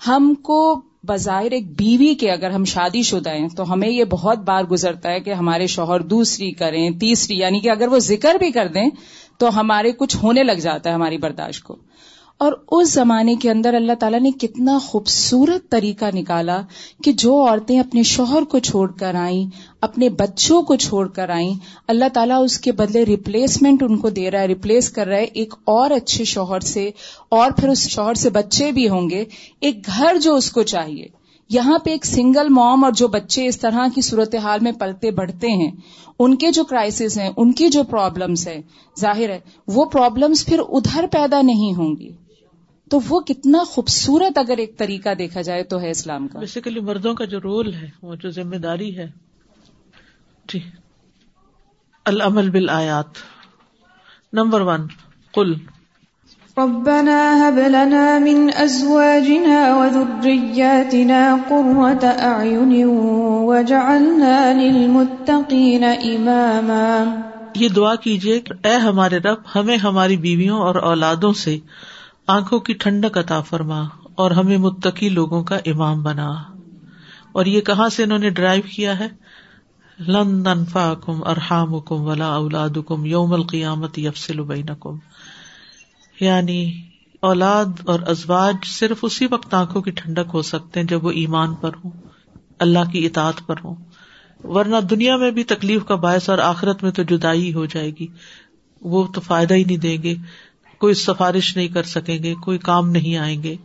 ہم 0.07 0.33
کو 0.41 0.81
بظاہر 1.03 1.51
ایک 1.51 1.67
بیوی 1.77 2.15
کے 2.15 2.31
اگر 2.31 2.49
ہم 2.49 2.65
شادی 2.65 3.01
شدہ 3.01 3.29
ہیں 3.29 3.47
تو 3.47 3.73
ہمیں 3.73 3.89
یہ 3.89 4.03
بہت 4.03 4.37
بار 4.37 4.63
گزرتا 4.63 5.11
ہے 5.11 5.19
کہ 5.19 5.33
ہمارے 5.33 5.67
شوہر 5.67 5.99
دوسری 5.99 6.51
کریں، 6.51 6.89
تیسری 6.89 7.37
یعنی 7.37 7.59
کہ 7.59 7.69
اگر 7.69 7.87
وہ 7.87 7.99
ذکر 7.99 8.35
بھی 8.35 8.51
کر 8.51 8.67
دیں 8.67 8.89
تو 9.43 9.59
ہمارے 9.59 9.91
کچھ 9.91 10.17
ہونے 10.23 10.43
لگ 10.43 10.59
جاتا 10.61 10.89
ہے 10.89 10.95
ہماری 10.95 11.17
برداشت 11.17 11.63
کو۔ 11.63 11.75
اور 12.37 12.53
اس 12.71 12.93
زمانے 12.93 13.35
کے 13.35 13.49
اندر 13.51 13.73
اللہ 13.73 13.93
تعالیٰ 13.99 14.19
نے 14.19 14.31
کتنا 14.31 14.77
خوبصورت 14.77 15.69
طریقہ 15.69 16.05
نکالا 16.13 16.61
کہ 17.03 17.11
جو 17.11 17.35
عورتیں 17.47 17.79
اپنے 17.79 18.03
شوہر 18.03 18.43
کو 18.43 18.59
چھوڑ 18.59 18.91
کر 18.91 19.15
آئیں، 19.15 19.45
اپنے 19.81 20.09
بچوں 20.09 20.61
کو 20.61 20.75
چھوڑ 20.75 21.07
کر 21.07 21.29
آئیں، 21.29 21.53
اللہ 21.87 22.05
تعالیٰ 22.13 22.43
اس 22.43 22.59
کے 22.59 22.71
بدلے 22.71 23.05
ریپلیسمنٹ 23.05 23.83
ان 23.83 23.97
کو 23.97 24.09
دے 24.09 24.31
رہا 24.31 24.41
ہے 24.41 24.45
ریپلیس 24.45 24.89
کر 24.89 25.07
رہا 25.07 25.17
ہے 25.17 25.23
ایک 25.23 25.53
اور 25.65 25.91
اچھے 25.91 26.23
شوہر 26.23 26.59
سے، 26.59 26.91
اور 27.29 27.51
پھر 27.51 27.69
اس 27.69 27.89
شوہر 27.89 28.13
سے 28.13 28.29
بچے 28.29 28.71
بھی 28.71 28.89
ہوں 28.89 29.09
گے، 29.09 29.23
ایک 29.59 29.87
گھر 29.87 30.17
جو 30.21 30.35
اس 30.35 30.51
کو 30.51 30.63
چاہیے۔ 30.63 31.22
یہاں 31.49 31.79
پہ 31.79 31.89
ایک 31.89 32.05
سنگل 32.05 32.49
موم 32.49 32.83
اور 32.83 32.91
جو 32.91 33.07
بچے 33.07 33.47
اس 33.47 33.59
طرح 33.59 33.87
کی 33.95 34.01
صورتحال 34.01 34.59
میں 34.59 34.71
پلتے 34.71 35.11
بڑھتے 35.11 35.47
ہیں، 35.47 35.71
ان 36.19 36.37
کے 36.37 36.51
جو 36.51 36.63
کرائسس 36.63 37.17
ہیں، 37.17 37.29
ان 37.37 37.51
کی 37.51 37.69
جو 37.69 37.83
پرابلمس 37.83 38.47
ہیں، 38.47 38.61
ظاہر 38.99 39.29
ہے، 39.29 39.39
وہ 39.67 39.85
پرابلمس 39.85 40.45
پھر 40.45 40.59
ادھر 40.69 41.05
پیدا 41.11 41.41
نہیں 41.41 41.77
ہوں 41.77 41.95
گی۔ 41.95 42.09
تو 42.89 42.99
وہ 43.09 43.19
کتنا 43.19 43.63
خوبصورت 43.67 44.37
اگر 44.37 44.57
ایک 44.57 44.77
طریقہ 44.77 45.09
دیکھا 45.17 45.41
جائے 45.41 45.63
تو 45.63 45.81
ہے 45.81 45.89
اسلام 45.89 46.27
کا۔ 46.27 46.39
بیسیکلی 46.39 46.79
مردوں 46.79 47.13
کا 47.13 47.25
جو 47.25 47.39
رول 47.39 47.73
ہے، 47.73 47.89
وہ 48.01 48.15
جو 48.15 48.29
ذمہ 48.29 48.55
داری 48.55 48.97
ہے۔ 48.97 49.11
جی۔ 50.53 50.59
العمل 52.05 52.49
بل 52.49 52.69
آیات 52.69 53.05
نمبر 54.33 54.61
ون 54.61 54.81
کل 55.33 55.53
ربنا 56.57 57.47
هب 57.47 57.57
لنا 57.57 58.19
من 58.19 58.49
ازواجنا 58.55 59.75
وذرياتنا 59.75 61.37
قرة 61.49 62.09
اعين 62.19 62.85
وجعلنا 63.45 64.53
للمتقين 64.53 65.83
اماما 65.83 67.03
یہ 67.55 67.69
دعا 67.69 67.95
کیجیے 67.95 68.41
اے 68.63 68.75
ہمارے 68.75 69.17
رب، 69.17 69.37
ہمیں 69.55 69.77
ہماری 69.77 70.17
بیویوں 70.17 70.59
اور 70.59 70.75
اولادوں 70.75 71.33
سے 71.33 71.59
آنکھوں 72.27 72.59
کی 72.59 72.73
ٹھنڈک 72.73 73.17
عطا 73.17 73.41
فرما 73.41 73.83
اور 74.15 74.31
ہمیں 74.31 74.57
متقی 74.57 75.09
لوگوں 75.09 75.43
کا 75.43 75.57
امام 75.65 76.03
بنا۔ 76.03 76.31
اور 77.31 77.45
یہ 77.45 77.61
کہاں 77.61 77.89
سے 77.89 78.03
انہوں 78.03 78.19
نے 78.19 78.29
ڈرائیو 78.29 78.63
کیا 78.75 78.99
ہے؟ 78.99 79.07
لندن 80.07 80.65
فاکم 80.65 81.23
ارحام 81.27 81.79
کم 81.79 82.01
ولا 82.01 82.35
اولاد 82.35 82.77
کم 82.87 83.05
یوم 83.05 83.33
القیامت 83.33 83.99
یفسل 83.99 84.41
بینکم۔ 84.41 84.95
یعنی 86.23 86.81
اولاد 87.19 87.65
اور 87.85 87.99
ازواج 88.07 88.55
صرف 88.65 88.97
اسی 89.01 89.27
وقت 89.31 89.53
آنکھوں 89.53 89.81
کی 89.81 89.91
ٹھنڈک 89.91 90.29
ہو 90.33 90.41
سکتے 90.41 90.79
ہیں 90.79 90.87
جب 90.87 91.05
وہ 91.05 91.11
ایمان 91.11 91.55
پر 91.55 91.71
ہوں، 91.83 91.91
اللہ 92.59 92.91
کی 92.91 93.05
اطاعت 93.05 93.47
پر 93.47 93.55
ہوں۔ 93.63 93.75
ورنہ 94.43 94.75
دنیا 94.89 95.17
میں 95.17 95.31
بھی 95.31 95.43
تکلیف 95.43 95.85
کا 95.85 95.95
باعث 95.95 96.29
اور 96.29 96.37
آخرت 96.37 96.83
میں 96.83 96.91
تو 96.91 97.03
جدائی 97.03 97.53
ہو 97.53 97.65
جائے 97.65 97.91
گی۔ 97.99 98.07
وہ 98.81 99.07
تو 99.07 99.21
فائدہ 99.21 99.53
ہی 99.53 99.63
نہیں 99.63 99.77
دیں 99.77 100.03
گے۔ 100.03 100.15
کوئی 100.77 100.93
سفارش 100.93 101.57
نہیں 101.57 101.67
کر 101.67 101.83
سکیں 101.83 102.23
گے، 102.23 102.33
کوئی 102.33 102.57
کام 102.57 102.89
نہیں 102.89 103.17
آئیں 103.17 103.43
گے۔ 103.43 103.55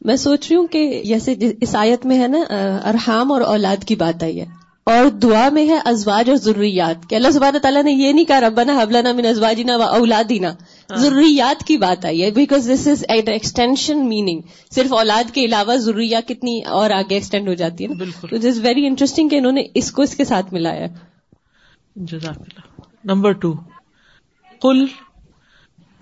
میں 0.00 0.16
سوچ 0.16 0.48
رہی 0.50 0.56
ہوں 0.56 0.66
کہ 0.66 1.02
جیسے 1.04 1.34
اس 1.60 1.76
آیت 1.76 2.06
میں 2.06 2.18
ہے 2.20 2.28
نا، 2.28 2.38
ارحام 2.84 3.32
اور 3.32 3.40
اولاد 3.40 3.84
کی 3.84 3.94
بات 3.94 4.22
آئی 4.22 4.40
ہے۔ 4.40 4.59
اور 4.90 5.10
دعا 5.10 5.48
میں 5.48 5.68
ہے 5.68 5.78
ازواج 5.84 6.28
اور 6.28 6.36
ضروریات 6.36 7.10
کہ 7.10 7.14
اللہ 7.14 7.30
سبحانہ 7.30 7.58
تعالیٰ 7.58 7.82
نے 7.82 7.92
یہ 7.92 8.12
نہیں 8.12 8.24
کہا 8.24 8.40
ربنا 8.40 8.82
حبلنا 8.82 9.12
من 9.12 9.26
ازواجنا 9.26 9.76
و 9.76 9.82
اولادنا۔ 9.82 10.48
ہاں۔ 10.48 10.96
ضروریات 10.96 11.64
کی 11.64 11.76
بات 11.76 12.04
آئی 12.04 12.22
ہے 12.22 12.30
because 12.30 12.70
this 12.74 12.86
is 12.86 13.04
extension 13.08 14.08
meaning 14.08 14.40
صرف 14.74 14.92
اولاد 14.92 15.34
کے 15.34 15.44
علاوہ 15.44 15.76
ضروریات 15.76 16.28
کتنی 16.28 16.60
اور 16.64 16.90
آگے 16.90 17.14
ایکسٹینڈ 17.14 17.48
ہو 17.48 17.54
جاتی 17.54 17.84
ہے 17.84 17.88
بالکل۔ 17.88 18.38
دس 18.40 18.58
ویری 18.58 18.86
انٹرسٹنگ 18.86 19.28
کہ 19.28 19.36
انہوں 19.36 19.52
نے 19.52 19.62
اس 19.74 19.92
کو 19.92 20.02
اس 20.02 20.16
کے 20.16 20.24
ساتھ 20.24 20.54
ملایا۔ 20.54 20.86
جزاک 21.96 22.38
اللہ۔ 22.38 22.80
نمبر 23.04 23.32
ٹو 23.32 23.54
کل 24.62 24.86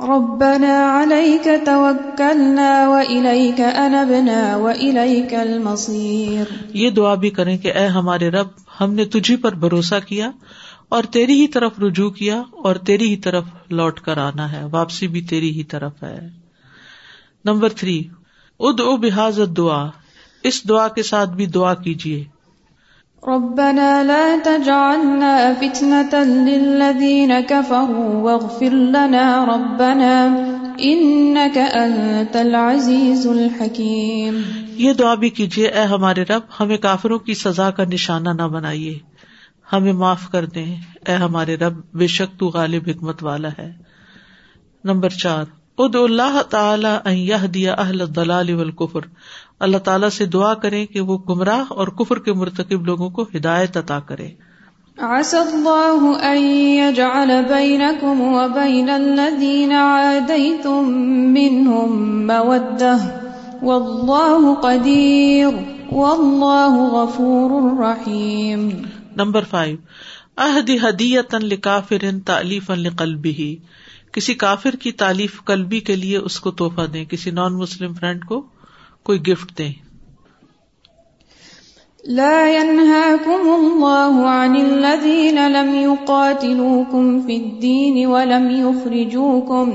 ربنا 0.00 0.74
عليك 0.90 1.44
توكلنا 1.66 2.88
وإليك 2.88 3.60
أنبنا 3.60 4.56
وإليك 4.56 5.34
المصير. 5.34 6.44
یہ 6.74 6.90
دعا 6.90 7.14
بھی 7.14 7.30
کریں 7.30 7.58
کہ 7.58 7.72
اے 7.72 7.86
ہمارے 7.86 8.28
رب، 8.28 8.46
ہم 8.80 8.94
نے 8.94 9.04
تجھی 9.04 9.36
پر 9.36 9.54
بھروسہ 9.54 9.94
کیا 10.08 10.30
اور 10.88 11.04
تیری 11.04 11.40
ہی 11.40 11.48
طرف 11.48 11.72
رجوع 11.78 12.10
کیا 12.10 12.42
اور 12.52 12.76
تیری 12.76 13.08
ہی 13.08 13.16
طرف 13.16 13.44
لوٹ 13.70 14.00
کر 14.00 14.18
آنا 14.18 14.52
ہے، 14.52 14.64
واپسی 14.72 15.08
بھی 15.08 15.20
تیری 15.20 15.50
ہی 15.50 15.64
طرف 15.64 16.02
ہے۔ 16.02 16.28
نمبر 17.44 17.68
تھری 17.68 18.08
اد 18.60 18.80
او 18.80 18.96
بحاظ 18.96 19.40
دعا 19.56 19.86
اس 20.42 20.68
دعا 20.68 20.88
کے 20.88 21.02
ساتھ 21.02 21.30
بھی 21.30 21.46
دعا 21.46 21.74
کیجیے 21.74 22.24
ربنا 23.26 24.02
لا 24.02 24.36
تجعلنا 24.44 25.38
فتنة 25.60 26.22
للذين 26.22 27.32
كفروا 27.48 28.20
واغفر 28.20 28.70
لنا 28.70 29.46
ربنا 29.46 30.28
انك 30.78 31.58
انت 31.72 32.36
العزيز 32.36 33.26
الحكيم. 33.26 34.40
یہ 34.76 34.92
دعا 34.92 35.14
بھی 35.14 35.30
کیجیے 35.30 35.68
اے 35.68 35.82
ہمارے 35.82 36.22
رب، 36.22 36.42
ہمیں 36.60 36.76
کافروں 36.76 37.18
کی 37.18 37.34
سزا 37.34 37.70
کا 37.70 37.84
نشانہ 37.84 38.28
نہ 38.28 38.42
بنائیے۔ 38.42 38.98
ہمیں 39.72 39.92
معاف 39.92 40.30
کر 40.30 40.46
دیں۔ 40.46 40.76
اے 41.08 41.14
ہمارے 41.14 41.56
رب، 41.56 41.80
بے 41.94 42.06
شک 42.06 42.40
تو 42.40 42.46
غالب 42.46 42.82
حکمت 42.86 43.24
والا 43.24 43.48
ہے۔ 43.58 43.72
نمبر 44.84 45.08
چار 45.08 45.44
اد 45.78 45.94
اللہ 45.94 46.42
تعالی 46.50 47.46
دیا 47.54 47.74
اہل 47.74 48.02
دلال 48.16 48.54
والکفر۔ 48.54 49.00
اللہ 49.60 49.78
تعالیٰ 49.78 50.08
سے 50.08 50.26
دعا 50.26 50.54
کرے 50.54 50.86
کہ 50.86 51.00
وہ 51.00 51.18
گمراہ 51.18 51.64
اور 51.68 51.88
کفر 51.88 52.18
کے 52.18 52.32
مرتکب 52.32 52.86
لوگوں 52.86 53.10
کو 53.10 53.26
ہدایت 53.34 53.76
عطا 53.76 54.00
کرے۔ 54.00 54.28
نمبر 69.16 69.42
فائیو 69.50 69.76
عہد 70.36 70.70
ہدیت 70.84 71.34
لکافر 71.34 72.04
تعلیف 72.26 72.70
لقلبه۔ 72.70 73.54
کسی 74.12 74.34
کافر 74.34 74.70
کی 74.70 74.92
تعلیف 74.92 75.44
قلبی 75.44 75.80
کے 75.80 75.96
لیے 75.96 76.16
اس 76.16 76.40
کو 76.40 76.50
تحفہ 76.50 76.86
دیں 76.92 77.04
کسی 77.04 77.30
نان 77.30 77.54
مسلم 77.54 77.92
فرینڈ 77.92 78.24
کو 78.24 78.46
کوئی 79.02 79.20
گفٹ 79.20 79.58
دیں۔ 79.58 79.72
لا 82.04 82.48
ينهاكم 82.48 83.48
الله 83.54 84.28
عن 84.28 84.56
الذين 84.56 85.38
لم 85.38 85.74
يقاتلوكم 85.74 87.20
في 87.20 87.36
الدين 87.36 88.06
ولم 88.06 88.50
يخرجوكم 88.50 89.72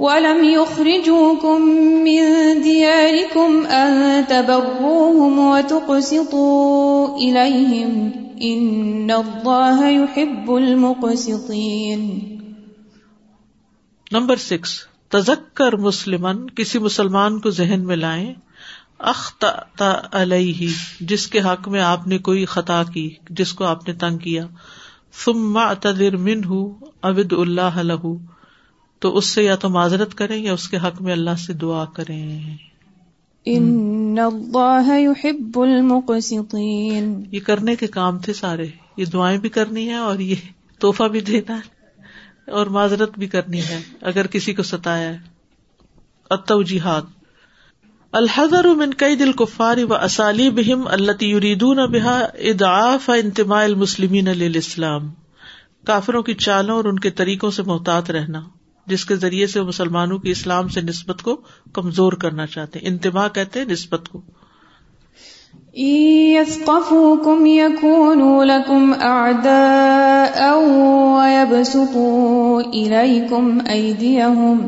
ولم 0.00 0.44
يخرجوكم 0.44 1.62
من 2.04 2.22
دياركم 2.64 3.66
أن 3.70 4.20
تبروهم 4.28 5.38
وتقسطوا 5.38 7.06
إليهم 7.18 8.08
إن 8.42 9.10
الله 9.10 9.90
يحب 9.90 10.52
المقسطين 10.52 12.18
نمبر 14.12 14.36
سکس 14.36 14.80
تذکر 15.08 15.76
مسلمن 15.76 16.50
کسی 16.50 16.78
مسلمان 16.78 17.40
کو 17.40 17.50
ذہن 17.50 17.84
میں 17.84 17.96
لائیں۔ 17.96 18.34
اخت 18.98 19.44
علیہ 20.12 20.68
جس 21.00 21.26
کے 21.26 21.40
حق 21.40 21.68
میں 21.68 21.80
آپ 21.80 22.06
نے 22.06 22.18
کوئی 22.18 22.44
خطا 22.44 22.82
کی 22.82 23.14
جس 23.30 23.52
کو 23.52 23.64
آپ 23.64 23.88
نے 23.88 23.94
تنگ 23.94 24.18
کیا۔ 24.18 24.46
ثم 25.24 25.56
اعتذر 25.56 26.16
منہ 26.16 26.68
ابد 27.02 27.32
اللہ 27.32 27.78
لہو 27.78 28.18
تو 28.98 29.16
اس 29.16 29.24
سے 29.24 29.42
یا 29.42 29.56
تو 29.56 29.68
معذرت 29.68 30.14
کریں 30.14 30.42
یا 30.42 30.52
اس 30.52 30.68
کے 30.68 30.76
حق 30.76 31.02
میں 31.02 31.12
اللہ 31.12 31.34
سے 31.46 31.52
دعا 31.52 31.84
کریں۔ 31.84 32.56
ان 33.44 34.18
اللہ 34.18 34.98
يحب 34.98 35.58
المقسطین۔ 35.60 37.24
یہ 37.32 37.40
کرنے 37.40 37.76
کے 37.76 37.86
کام 37.86 38.18
تھے 38.18 38.32
سارے۔ 38.32 38.66
یہ 38.96 39.04
دعائیں 39.04 39.38
بھی 39.38 39.48
کرنی 39.48 39.88
ہے 39.88 39.94
اور 39.94 40.18
یہ 40.18 40.34
تحفہ 40.78 41.04
بھی 41.04 41.20
دینا 41.20 41.56
ہے 41.56 41.74
اور 42.50 42.66
معذرت 42.66 43.18
بھی 43.18 43.26
کرنی 43.26 43.60
ہے 43.60 43.80
اگر 44.02 44.26
کسی 44.26 44.54
کو 44.54 44.62
ستایا 44.62 45.08
ہے۔ 45.08 45.18
التوجیحات۔ 46.30 47.02
الحذر 48.14 48.74
من 48.74 48.90
قید 48.96 49.20
الکفار 49.20 49.76
و 49.88 49.94
اسالیبہم 49.94 50.86
التي 50.86 51.26
يريدون 51.26 51.76
بها 51.76 52.22
اضعاف 52.34 53.10
انتماء 53.10 53.64
المسلمین 53.64 54.24
للاسلام۔ 54.24 55.10
کافروں 55.86 56.22
کی 56.22 56.34
چالوں 56.34 56.76
اور 56.76 56.84
ان 56.84 56.98
کے 56.98 57.10
طریقوں 57.10 57.50
سے 57.50 57.62
محتاط 57.62 58.10
رہنا، 58.10 58.40
جس 58.86 59.04
کے 59.04 59.16
ذریعے 59.16 59.46
سے 59.46 59.60
وہ 59.60 59.66
مسلمانوں 59.66 60.18
کی 60.18 60.30
اسلام 60.30 60.68
سے 60.68 60.80
نسبت 60.80 61.22
کو 61.22 61.40
کمزور 61.72 62.12
کرنا 62.12 62.46
چاہتے 62.46 62.78
ہیں۔ 62.78 62.88
انتما 62.88 63.28
کہتے 63.28 63.60
ہیں 63.60 63.66
نسبت 63.66 64.08
کو۔ 64.08 64.20
يثقفوكم 65.78 67.46
يكونوا 67.46 68.44
لكم 68.44 68.92
أعداء 69.02 70.46
ويبسطوا 71.16 72.62
إليكم 72.62 73.58
أيديهم 73.68 74.66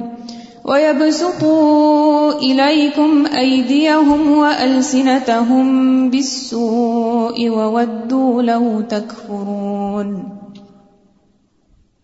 ويبسطوا 0.68 2.32
إليكم 2.32 3.26
أيديهم 3.26 4.30
وألسنتهم 4.38 6.08
بالسوء 6.10 7.44
وودوا 7.48 8.42
لو 8.42 8.82
تكفرون 8.88 10.10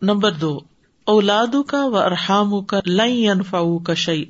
نمبر 0.02 0.32
دو 0.32 0.60
اولادوں 1.06 1.62
کا 1.62 1.84
و 1.86 1.96
ارحام 1.96 2.64
کا 2.64 2.80
لئی 2.86 3.28
انفاؤ 3.28 3.78
کا 3.78 3.94
شعی 3.94 4.24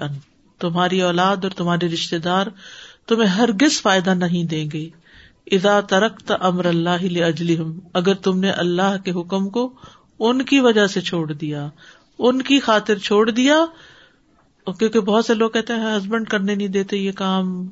تمہاری 0.60 1.02
اولاد 1.02 1.36
اور 1.42 1.50
تمہارے 1.50 1.88
رشتے 1.88 2.18
دار 2.18 2.46
تمہیں 3.08 3.28
ہرگز 3.28 3.80
فائدہ 3.82 4.14
نہیں 4.14 4.44
دیں 4.44 4.68
گے۔ 4.72 4.88
ادا 5.46 5.80
ترکت 5.80 6.32
امر 6.40 6.64
اللہ 6.64 7.22
اجلم 7.24 7.78
اگر 7.92 8.14
تم 8.14 8.38
نے 8.38 8.50
اللہ 8.50 8.96
کے 9.04 9.10
حکم 9.10 9.48
کو 9.48 9.70
ان 10.18 10.42
کی 10.42 10.60
وجہ 10.60 10.86
سے 10.86 11.00
چھوڑ 11.00 11.32
دیا، 11.32 11.68
ان 12.18 12.42
کی 12.42 12.60
خاطر 12.60 12.98
چھوڑ 12.98 13.30
دیا 13.30 13.64
کیونکہ 14.66 15.00
بہت 15.00 15.24
سے 15.24 15.34
لوگ 15.34 15.50
کہتے 15.50 15.72
ہیں، 15.72 15.96
ہسبینڈ 15.96 16.28
کرنے 16.28 16.54
نہیں 16.54 16.68
دیتے، 16.68 16.96
یہ 16.96 17.12
کام 17.12 17.68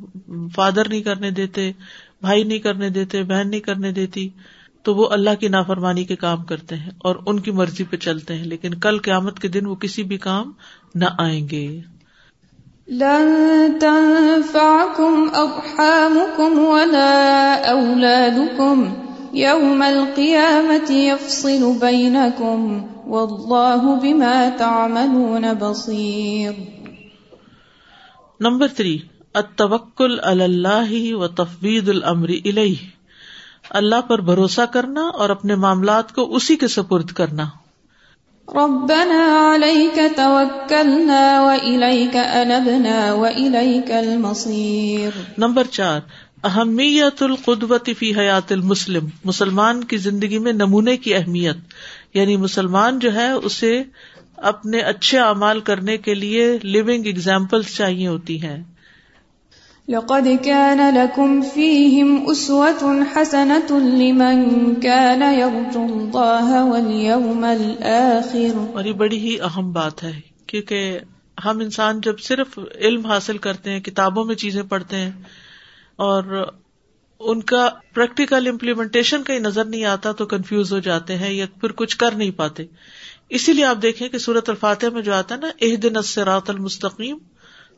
فادر 0.55 0.89
نہیں 0.89 1.01
کرنے 1.01 1.31
دیتے، 1.31 1.73
بھائی 2.21 2.45
نہیں 2.45 2.59
کرنے 2.59 2.89
دیتے، 2.89 3.23
بہن 3.23 3.51
نہیں 3.51 3.61
کرنے 3.61 3.93
دیتی، 3.93 4.29
تو 4.83 4.95
وہ 4.95 5.09
اللہ 5.11 5.31
کی 5.41 5.49
نافرمانی 5.49 6.05
کے 6.05 6.17
کام 6.17 6.45
کرتے 6.45 6.77
ہیں 6.77 6.91
اور 6.99 7.17
ان 7.27 7.41
کی 7.41 7.51
مرضی 7.51 7.85
پہ 7.85 7.97
چلتے 7.97 8.35
ہیں، 8.35 8.45
لیکن 8.45 8.75
کل 8.75 8.99
قیامت 8.99 9.39
کے 9.39 9.49
دن 9.49 9.67
وہ 9.67 9.75
کسی 9.75 10.03
بھی 10.03 10.17
کام 10.17 10.53
نہ 10.95 11.05
آئیں 11.19 11.49
گے۔ 11.49 11.81
لن 12.89 13.73
تنفعكم 13.81 15.29
أرحامكم 15.35 16.59
ولا 16.59 17.55
أولادكم 17.71 18.93
يوم 19.33 19.83
القيامة 19.83 20.91
يفصل 20.91 21.79
بينكم 21.81 22.81
والله 23.07 23.95
بما 24.03 24.49
تعملون 24.59 25.53
بصير 25.53 26.80
نمبر 28.41 28.69
تھری 28.69 28.99
اتوکل 29.35 30.21
اللہ 30.23 31.15
و 31.15 31.29
تفوید 31.29 31.89
العمر 31.89 32.29
الیہ۔ 32.45 32.75
اللہ 33.71 34.01
پر 34.01 34.21
بھروسہ 34.21 34.61
کرنا 34.73 35.01
اور 35.01 35.31
اپنے 35.31 35.55
معاملات 35.55 36.15
کو 36.15 36.35
اسی 36.35 36.57
کے 36.57 36.69
سپرد 36.69 37.11
کرنا۔ 37.11 37.45
ربنا 38.49 39.55
عليك 39.55 39.99
توكلنا 40.17 41.41
وإليك 41.41 42.17
أنبنا 42.17 43.15
وإليك 43.15 43.91
المصير 43.91 45.11
نمبر 45.39 45.65
چار 45.65 46.01
اہمیت 46.45 47.23
القدوت 47.23 47.91
فی 47.99 48.15
حیات 48.17 48.53
المسلم۔ 48.53 49.07
مسلمان 49.25 49.85
کی 49.85 49.97
زندگی 49.97 50.39
میں 50.39 50.53
نمونے 50.53 50.97
کی 50.97 51.15
اہمیت 51.15 51.57
یعنی 52.15 52.37
مسلمان 52.37 52.99
جو 52.99 53.15
ہے 53.15 53.31
اسے 53.31 53.83
اپنے 54.43 54.81
اچھے 54.81 55.19
اعمال 55.19 55.61
کرنے 55.61 55.97
کے 55.97 56.15
لیے 56.15 56.59
لیونگ 56.63 57.07
اگزامپل 57.07 57.63
چاہیے 57.63 58.07
ہوتی 58.07 58.43
ہیں۔ 58.43 58.65
لقد 59.89 60.45
كان 60.45 60.79
لكم 60.79 61.43
فيهم 61.55 62.33
أسوة 62.33 63.03
حسنة 63.17 63.79
لمن 63.79 64.75
كان 64.81 65.23
يرجو 65.23 65.85
الله 65.85 66.69
واليوم 66.69 67.45
الآخر۔ 67.45 68.77
اور 68.77 68.85
یہ 68.85 68.93
بڑی 68.93 69.19
ہی 69.19 69.41
اہم 69.41 69.73
بات 69.73 70.03
ہے 70.03 70.21
کیونکہ 70.47 70.99
ہم 71.45 71.59
انسان 71.59 72.01
جب 72.01 72.19
صرف 72.19 72.59
علم 72.75 73.07
حاصل 73.07 73.39
کرتے 73.39 73.71
ہیں 73.71 73.81
کتابوں 73.81 74.25
میں 74.25 74.35
چیزیں 74.35 74.63
پڑھتے 74.63 74.97
ہیں 74.97 75.11
اور 75.97 76.49
ان 77.21 77.43
کا 77.43 77.69
پریکٹیکل 77.95 78.49
امپلیمنٹیشن 78.49 79.23
کا 79.23 79.35
ہی 79.35 79.39
نظر 79.39 79.65
نہیں 79.65 79.85
آتا 79.85 80.13
تو 80.13 80.27
کنفیوز 80.27 80.73
ہو 80.73 80.79
جاتے 80.79 81.17
ہیں 81.17 81.33
یا 81.33 81.47
پھر 81.61 81.73
کچھ 81.73 81.97
کر 81.97 82.11
نہیں 82.11 82.31
پاتے۔ 82.31 82.65
اسی 83.31 83.53
لیے 83.53 83.65
آپ 83.65 83.77
دیکھیں 83.83 84.09
کہ 84.09 84.19
سورت 84.19 84.51
الفاتح 84.51 84.87
میں 84.93 85.03
جو 85.03 85.15
آتا 85.15 85.35
ہے 85.35 85.41
نا 85.41 85.49
اح 85.61 85.77
دن 85.83 85.97
اسرات 85.97 86.51
المستقیم 86.51 87.19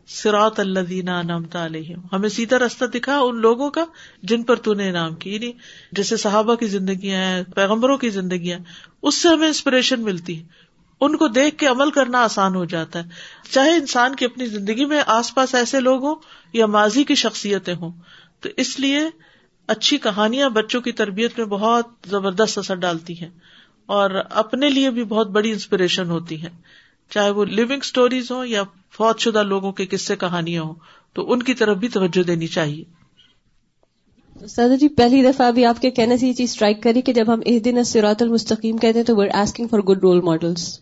سراط 0.07 0.61
اللہ 0.61 1.03
نامتا 1.23 1.67
علیہ 1.67 1.95
ہمیں 2.13 2.29
سیدھا 2.29 2.59
راستہ 2.59 2.85
دکھا 2.85 3.19
ان 3.19 3.41
لوگوں 3.41 3.71
کا 3.71 3.85
جن 4.23 4.43
پر 4.43 4.57
تو 4.57 4.75
نے 4.75 4.89
انعام 4.89 5.15
کی 5.15 5.35
یعنی 5.35 5.53
جیسے 5.93 6.17
صحابہ 6.17 6.55
کی 6.55 6.67
زندگیاں 6.67 7.19
ہیں، 7.19 7.43
پیغمبروں 7.43 7.97
کی 7.97 8.09
زندگیاں 8.09 8.59
اس 9.03 9.15
سے 9.15 9.29
ہمیں 9.29 9.47
انسپریشن 9.47 10.03
ملتی 10.03 10.39
ہے۔ 10.39 10.45
ان 11.01 11.17
کو 11.17 11.29
دیکھ 11.29 11.59
کے 11.59 11.67
عمل 11.67 11.91
کرنا 11.91 12.25
آسان 12.25 12.55
ہو 12.55 12.65
جاتا 12.65 13.05
ہے۔ 13.05 13.09
چاہے 13.51 13.71
انسان 13.71 14.15
کی 14.15 14.25
اپنی 14.25 14.47
زندگی 14.47 14.85
میں 14.85 15.03
آس 15.07 15.35
پاس 15.35 15.55
ایسے 15.55 15.81
لوگ 15.81 16.05
ہوں 16.05 16.15
یا 16.53 16.67
ماضی 16.67 17.05
کی 17.05 17.15
شخصیتیں 17.15 17.75
ہوں۔ 17.75 17.93
تو 18.41 18.49
اس 18.57 18.81
لیے 18.81 19.01
اچھی 19.67 19.99
کہانیاں 19.99 20.49
بچوں 20.49 20.81
کی 20.81 20.93
تربیت 20.93 21.39
میں 21.39 21.47
بہت 21.47 21.87
زبردست 22.07 22.59
اثر 22.59 22.75
ڈالتی 22.75 23.21
ہیں۔ 23.21 23.31
اور 23.93 24.11
اپنے 24.31 24.71
لیے 24.71 24.91
بھی 24.91 25.05
بہت 25.05 25.31
بڑی 25.31 25.51
انسپریشن 25.53 26.11
ہوتی 26.11 26.43
ہیں 26.43 26.49
چاہے 27.11 27.31
وہ 27.31 27.45
لونگ 27.45 27.79
اسٹوریز 27.83 28.31
ہوں 28.31 28.47
یا 28.47 28.63
فوت 28.91 29.21
شدہ 29.21 29.43
لوگوں 29.43 29.73
کے 29.73 29.87
قصے 29.87 30.17
کہانیاں 30.17 30.63
ہوں 30.63 30.75
تو 31.13 31.33
ان 31.33 31.43
کی 31.43 31.55
طرف 31.55 31.77
بھی 31.77 31.89
توجہ 31.89 32.23
دینی 32.23 32.47
چاہیے۔ 32.47 32.85
سادہ 34.49 34.77
جی 34.77 34.89
پہلی 34.89 35.23
دفعہ 35.23 35.47
ابھی 35.47 35.65
آپ 35.65 35.81
کے 35.81 35.91
کہنے 35.91 36.17
سے 36.17 36.27
یہ 36.27 36.33
چیز 36.33 36.51
اسٹرائک 36.51 36.83
کری 36.83 37.03
کہ 37.03 37.13
جب 37.13 37.35
ہم 37.35 37.41
اس 37.45 37.65
دن 37.65 37.85
سرات 37.85 38.23
المستقیم 38.23 38.77
کہتے 38.77 38.99
ہیں 38.99 39.07
تو 39.07 39.17
we 39.17 39.29
asking 39.35 39.69
for 39.69 39.81
good 39.81 39.99
role 40.03 40.21
models 40.21 40.81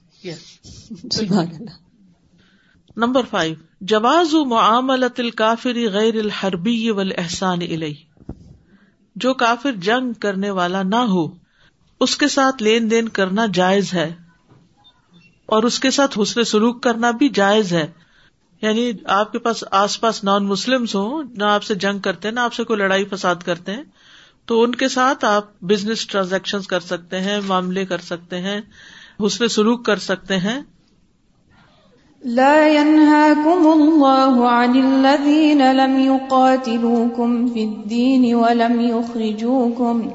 number 2.96 3.22
five 3.30 3.54
جواز 3.80 4.34
معاملت 4.46 5.20
الکافری 5.20 5.86
غیر 5.88 6.14
الحربی 6.14 6.90
والاحسان 6.90 7.62
احسان 7.62 7.92
جو 9.16 9.34
کافر 9.34 9.72
جنگ 9.72 10.12
کرنے 10.12 10.50
والا 10.50 10.82
نہ 10.82 10.96
ہو 10.96 11.39
اس 12.00 12.16
کے 12.16 12.28
ساتھ 12.28 12.62
لین 12.62 12.90
دین 12.90 13.08
کرنا 13.08 13.46
جائز 13.54 13.94
ہے 13.94 14.14
اور 15.46 15.62
اس 15.62 15.80
کے 15.80 15.90
ساتھ 15.90 16.18
حسن 16.22 16.44
سلوک 16.44 16.82
کرنا 16.82 17.10
بھی 17.10 17.28
جائز 17.28 17.72
ہے 17.72 17.86
یعنی 18.62 18.92
آپ 19.04 19.32
کے 19.32 19.38
پاس 19.38 19.64
آس 19.70 20.00
پاس 20.00 20.24
نان 20.24 20.46
مسلم 20.46 20.84
ہوں، 20.94 21.24
نہ 21.36 21.44
آپ 21.44 21.62
سے 21.62 21.74
جنگ 21.74 21.98
کرتے 21.98 22.28
ہیں، 22.28 22.34
نہ 22.34 22.40
آپ 22.40 22.54
سے 22.54 22.64
کوئی 22.64 22.78
لڑائی 22.78 23.04
فساد 23.04 23.34
کرتے 23.44 23.72
ہیں، 23.72 23.82
تو 24.46 24.62
ان 24.62 24.74
کے 24.74 24.88
ساتھ 24.88 25.24
آپ 25.24 25.60
بزنس 25.60 26.06
ٹرانزیکشن 26.06 26.60
کر 26.60 26.80
سکتے 26.80 27.20
ہیں، 27.20 27.40
معاملے 27.46 27.84
کر 27.84 27.98
سکتے 27.98 28.40
ہیں، 28.40 28.60
حسن 29.26 29.48
سلوک 29.48 29.84
کر 29.84 29.96
سکتے 29.98 30.36
ہیں۔ 30.36 30.60
لا 32.24 32.66
ينهاكم 32.66 33.66
الله 33.72 34.48
عن 34.48 34.76
الذين 34.86 35.62
لم 35.72 35.98
يقاتلوكم 35.98 37.48
في 37.52 37.64
الدين 37.64 38.34
ولم 38.34 38.80
يخرجوكم 38.80 40.08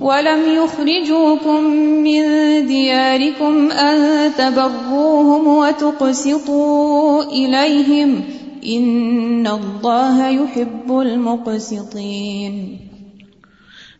ولم 0.00 0.42
يخرجوكم 0.54 1.64
من 2.04 2.22
دياركم 2.66 3.70
أن 3.70 4.30
تبروهم 4.36 5.46
وتقسطوا 5.46 7.22
إليهم 7.22 8.20
إن 8.66 9.46
الله 9.46 10.28
يحب 10.28 10.92
المقسطين. 10.98 12.76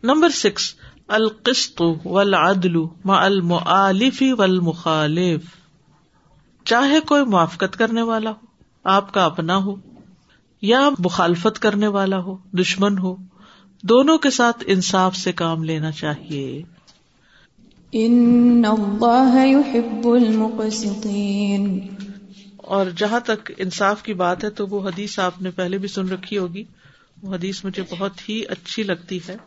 نمبر 0.03 0.29
سکس 0.29 0.75
القسط 1.09 1.81
والعدل 2.05 2.77
مع 3.05 3.25
المعالف 3.25 4.23
والمخالف. 4.37 5.41
چاہے 6.65 6.99
کوئی 6.99 7.25
موافقت 7.25 7.75
کرنے 7.75 8.01
والا 8.01 8.29
ہو، 8.29 8.45
آپ 8.83 9.13
کا 9.13 9.25
اپنا 9.25 9.57
ہو، 9.57 9.75
یا 10.61 10.89
مخالفت 10.99 11.59
کرنے 11.59 11.87
والا 11.87 12.19
ہو، 12.19 12.37
دشمن 12.53 12.97
ہو 12.97 13.15
دونوں 13.83 14.17
کے 14.17 14.29
ساتھ 14.29 14.63
انصاف 14.67 15.15
سے 15.15 15.31
کام 15.31 15.63
لینا 15.63 15.91
چاہیے۔ 15.91 16.61
ان 17.91 18.63
اللہ 18.65 19.45
يحب 19.45 20.07
المقسطین۔ 20.07 21.79
اور 22.57 22.85
جہاں 22.97 23.19
تک 23.19 23.51
انصاف 23.57 24.03
کی 24.03 24.13
بات 24.13 24.43
ہے 24.43 24.49
تو 24.49 24.67
وہ 24.67 24.87
حدیث 24.87 25.19
آپ 25.19 25.41
نے 25.41 25.51
پہلے 25.51 25.77
بھی 25.77 25.87
سن 25.87 26.09
رکھی 26.09 26.37
ہوگی۔ 26.37 26.63
وہ 27.23 27.35
حدیث 27.35 27.65
مجھے 27.65 27.83
بہت 27.89 28.29
ہی 28.29 28.43
اچھی 28.49 28.83
لگتی 28.83 29.19
ہے 29.29 29.37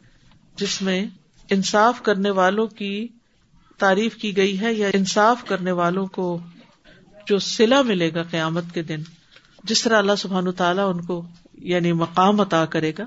جس 0.57 0.83
میں 0.83 1.07
انصاف 1.51 2.03
کرنے 2.03 2.31
والوں 2.31 2.67
کی 2.67 3.09
تعریف 3.79 4.17
کی 4.17 4.37
گئی 4.37 4.61
ہے 4.61 4.75
یا 4.75 4.89
انصاف 4.95 5.45
کرنے 5.45 5.73
والوں 5.73 6.07
کو 6.07 6.39
جو 7.27 7.39
سلا 7.39 7.83
ملے 7.83 8.15
گا 8.15 8.23
قیامت 8.23 8.65
کے 8.75 8.83
دن 8.83 8.99
جس 9.65 9.83
طرح 9.83 9.99
اللہ 9.99 10.13
سبحان 10.19 10.53
تعالیٰ 10.53 10.95
ان 10.95 11.01
کو 11.01 11.23
یعنی 11.59 11.93
مقام 11.93 12.41
عطا 12.41 12.65
کرے 12.65 12.93
گا۔ 12.99 13.07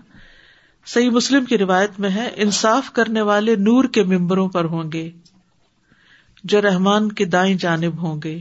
صحیح 0.85 1.09
مسلم 1.09 1.45
کی 1.45 1.57
روایت 1.57 1.99
میں 1.99 2.09
ہے، 2.09 2.29
انصاف 2.35 2.91
کرنے 2.93 3.21
والے 3.21 3.55
نور 3.55 3.83
کے 3.83 4.03
ممبروں 4.03 4.49
پر 4.49 4.65
ہوں 4.65 4.91
گے، 4.91 5.11
جو 6.43 6.61
رحمان 6.61 7.11
کے 7.11 7.25
دائیں 7.25 7.55
جانب 7.55 7.97
ہوں 7.97 8.21
گے، 8.23 8.39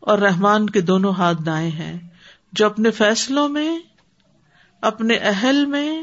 اور 0.00 0.18
رحمان 0.18 0.70
کے 0.70 0.80
دونوں 0.80 1.12
ہاتھ 1.12 1.42
دائیں 1.46 1.70
ہیں، 1.70 1.98
جو 2.52 2.66
اپنے 2.66 2.90
فیصلوں 2.90 3.48
میں، 3.48 3.78
اپنے 4.80 5.14
اہل 5.14 5.66
میں، 5.66 6.02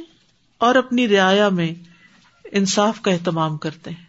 اور 0.58 0.76
اپنی 0.76 1.08
رعایا 1.08 1.50
میں 1.50 1.74
انصاف 2.52 3.02
کا 3.02 3.12
اہتمام 3.12 3.58
کرتے 3.58 3.90
ہیں۔ 3.90 4.06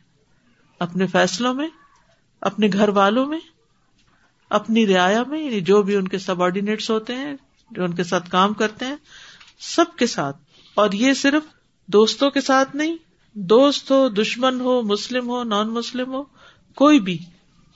اپنے 0.78 1.06
فیصلوں 1.06 1.54
میں، 1.54 1.68
اپنے 2.40 2.68
گھر 2.72 2.88
والوں 2.88 3.26
میں، 3.26 3.38
اپنی 4.50 4.86
رعایا 4.86 5.22
میں 5.26 5.42
یعنی 5.42 5.60
جو 5.60 5.82
بھی 5.82 5.96
ان 5.96 6.08
کے 6.08 6.18
سب 6.18 6.42
آرڈینیٹس 6.42 6.90
ہوتے 6.90 7.14
ہیں، 7.14 7.34
جو 7.70 7.84
ان 7.84 7.94
کے 7.94 8.04
ساتھ 8.04 8.30
کام 8.30 8.52
کرتے 8.52 8.86
ہیں، 8.86 8.96
سب 9.60 9.96
کے 9.96 10.06
ساتھ 10.06 10.36
اور 10.74 10.92
یہ 10.92 11.12
صرف 11.12 11.42
دوستوں 11.86 12.30
کے 12.30 12.40
ساتھ 12.40 12.76
نہیں، 12.76 12.96
دوست 13.34 13.90
ہو، 13.90 14.08
دشمن 14.08 14.60
ہو، 14.60 14.82
مسلم 14.82 15.28
ہو 15.28 15.44
نان 15.44 15.68
مسلم 15.68 16.12
ہو، 16.12 16.24
کوئی 16.74 17.00
بھی 17.00 17.18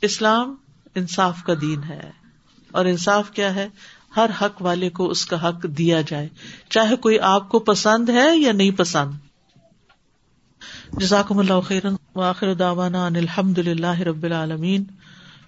اسلام 0.02 0.54
انصاف 0.94 1.42
کا 1.42 1.52
دین 1.60 1.82
ہے۔ 1.82 2.10
اور 2.72 2.84
انصاف 2.84 3.30
کیا 3.30 3.54
ہے؟ 3.54 3.68
ہر 4.16 4.30
حق 4.40 4.62
والے 4.62 4.90
کو 4.90 5.10
اس 5.10 5.26
کا 5.26 5.48
حق 5.48 5.62
دیا 5.62 6.00
جائے۔ 6.00 6.28
چاہے 6.70 6.96
کوئی 6.96 7.18
آپ 7.18 7.48
کو 7.48 7.58
پسند 7.58 8.08
ہے 8.08 8.36
یا 8.36 8.52
نہیں 8.52 8.70
پسند۔ 8.70 9.12
جزاکم 10.92 11.38
اللہ 11.38 11.60
خیرن 11.60 11.94
واخر 12.14 12.54
دعوانا 12.54 13.06
ان 13.06 13.16
الحمد 13.16 13.58
للہ 13.58 14.00
رب 14.00 14.22
العالمین۔ 14.22 14.84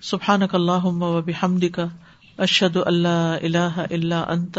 سبحانک 0.03 0.55
اللہم 0.55 1.03
و 1.03 1.23
بحمدک، 1.23 1.81
اشہد 2.39 2.77
اللہ 2.87 3.37
الہ 3.43 3.85
الا 3.91 4.21
انت۔ 4.21 4.59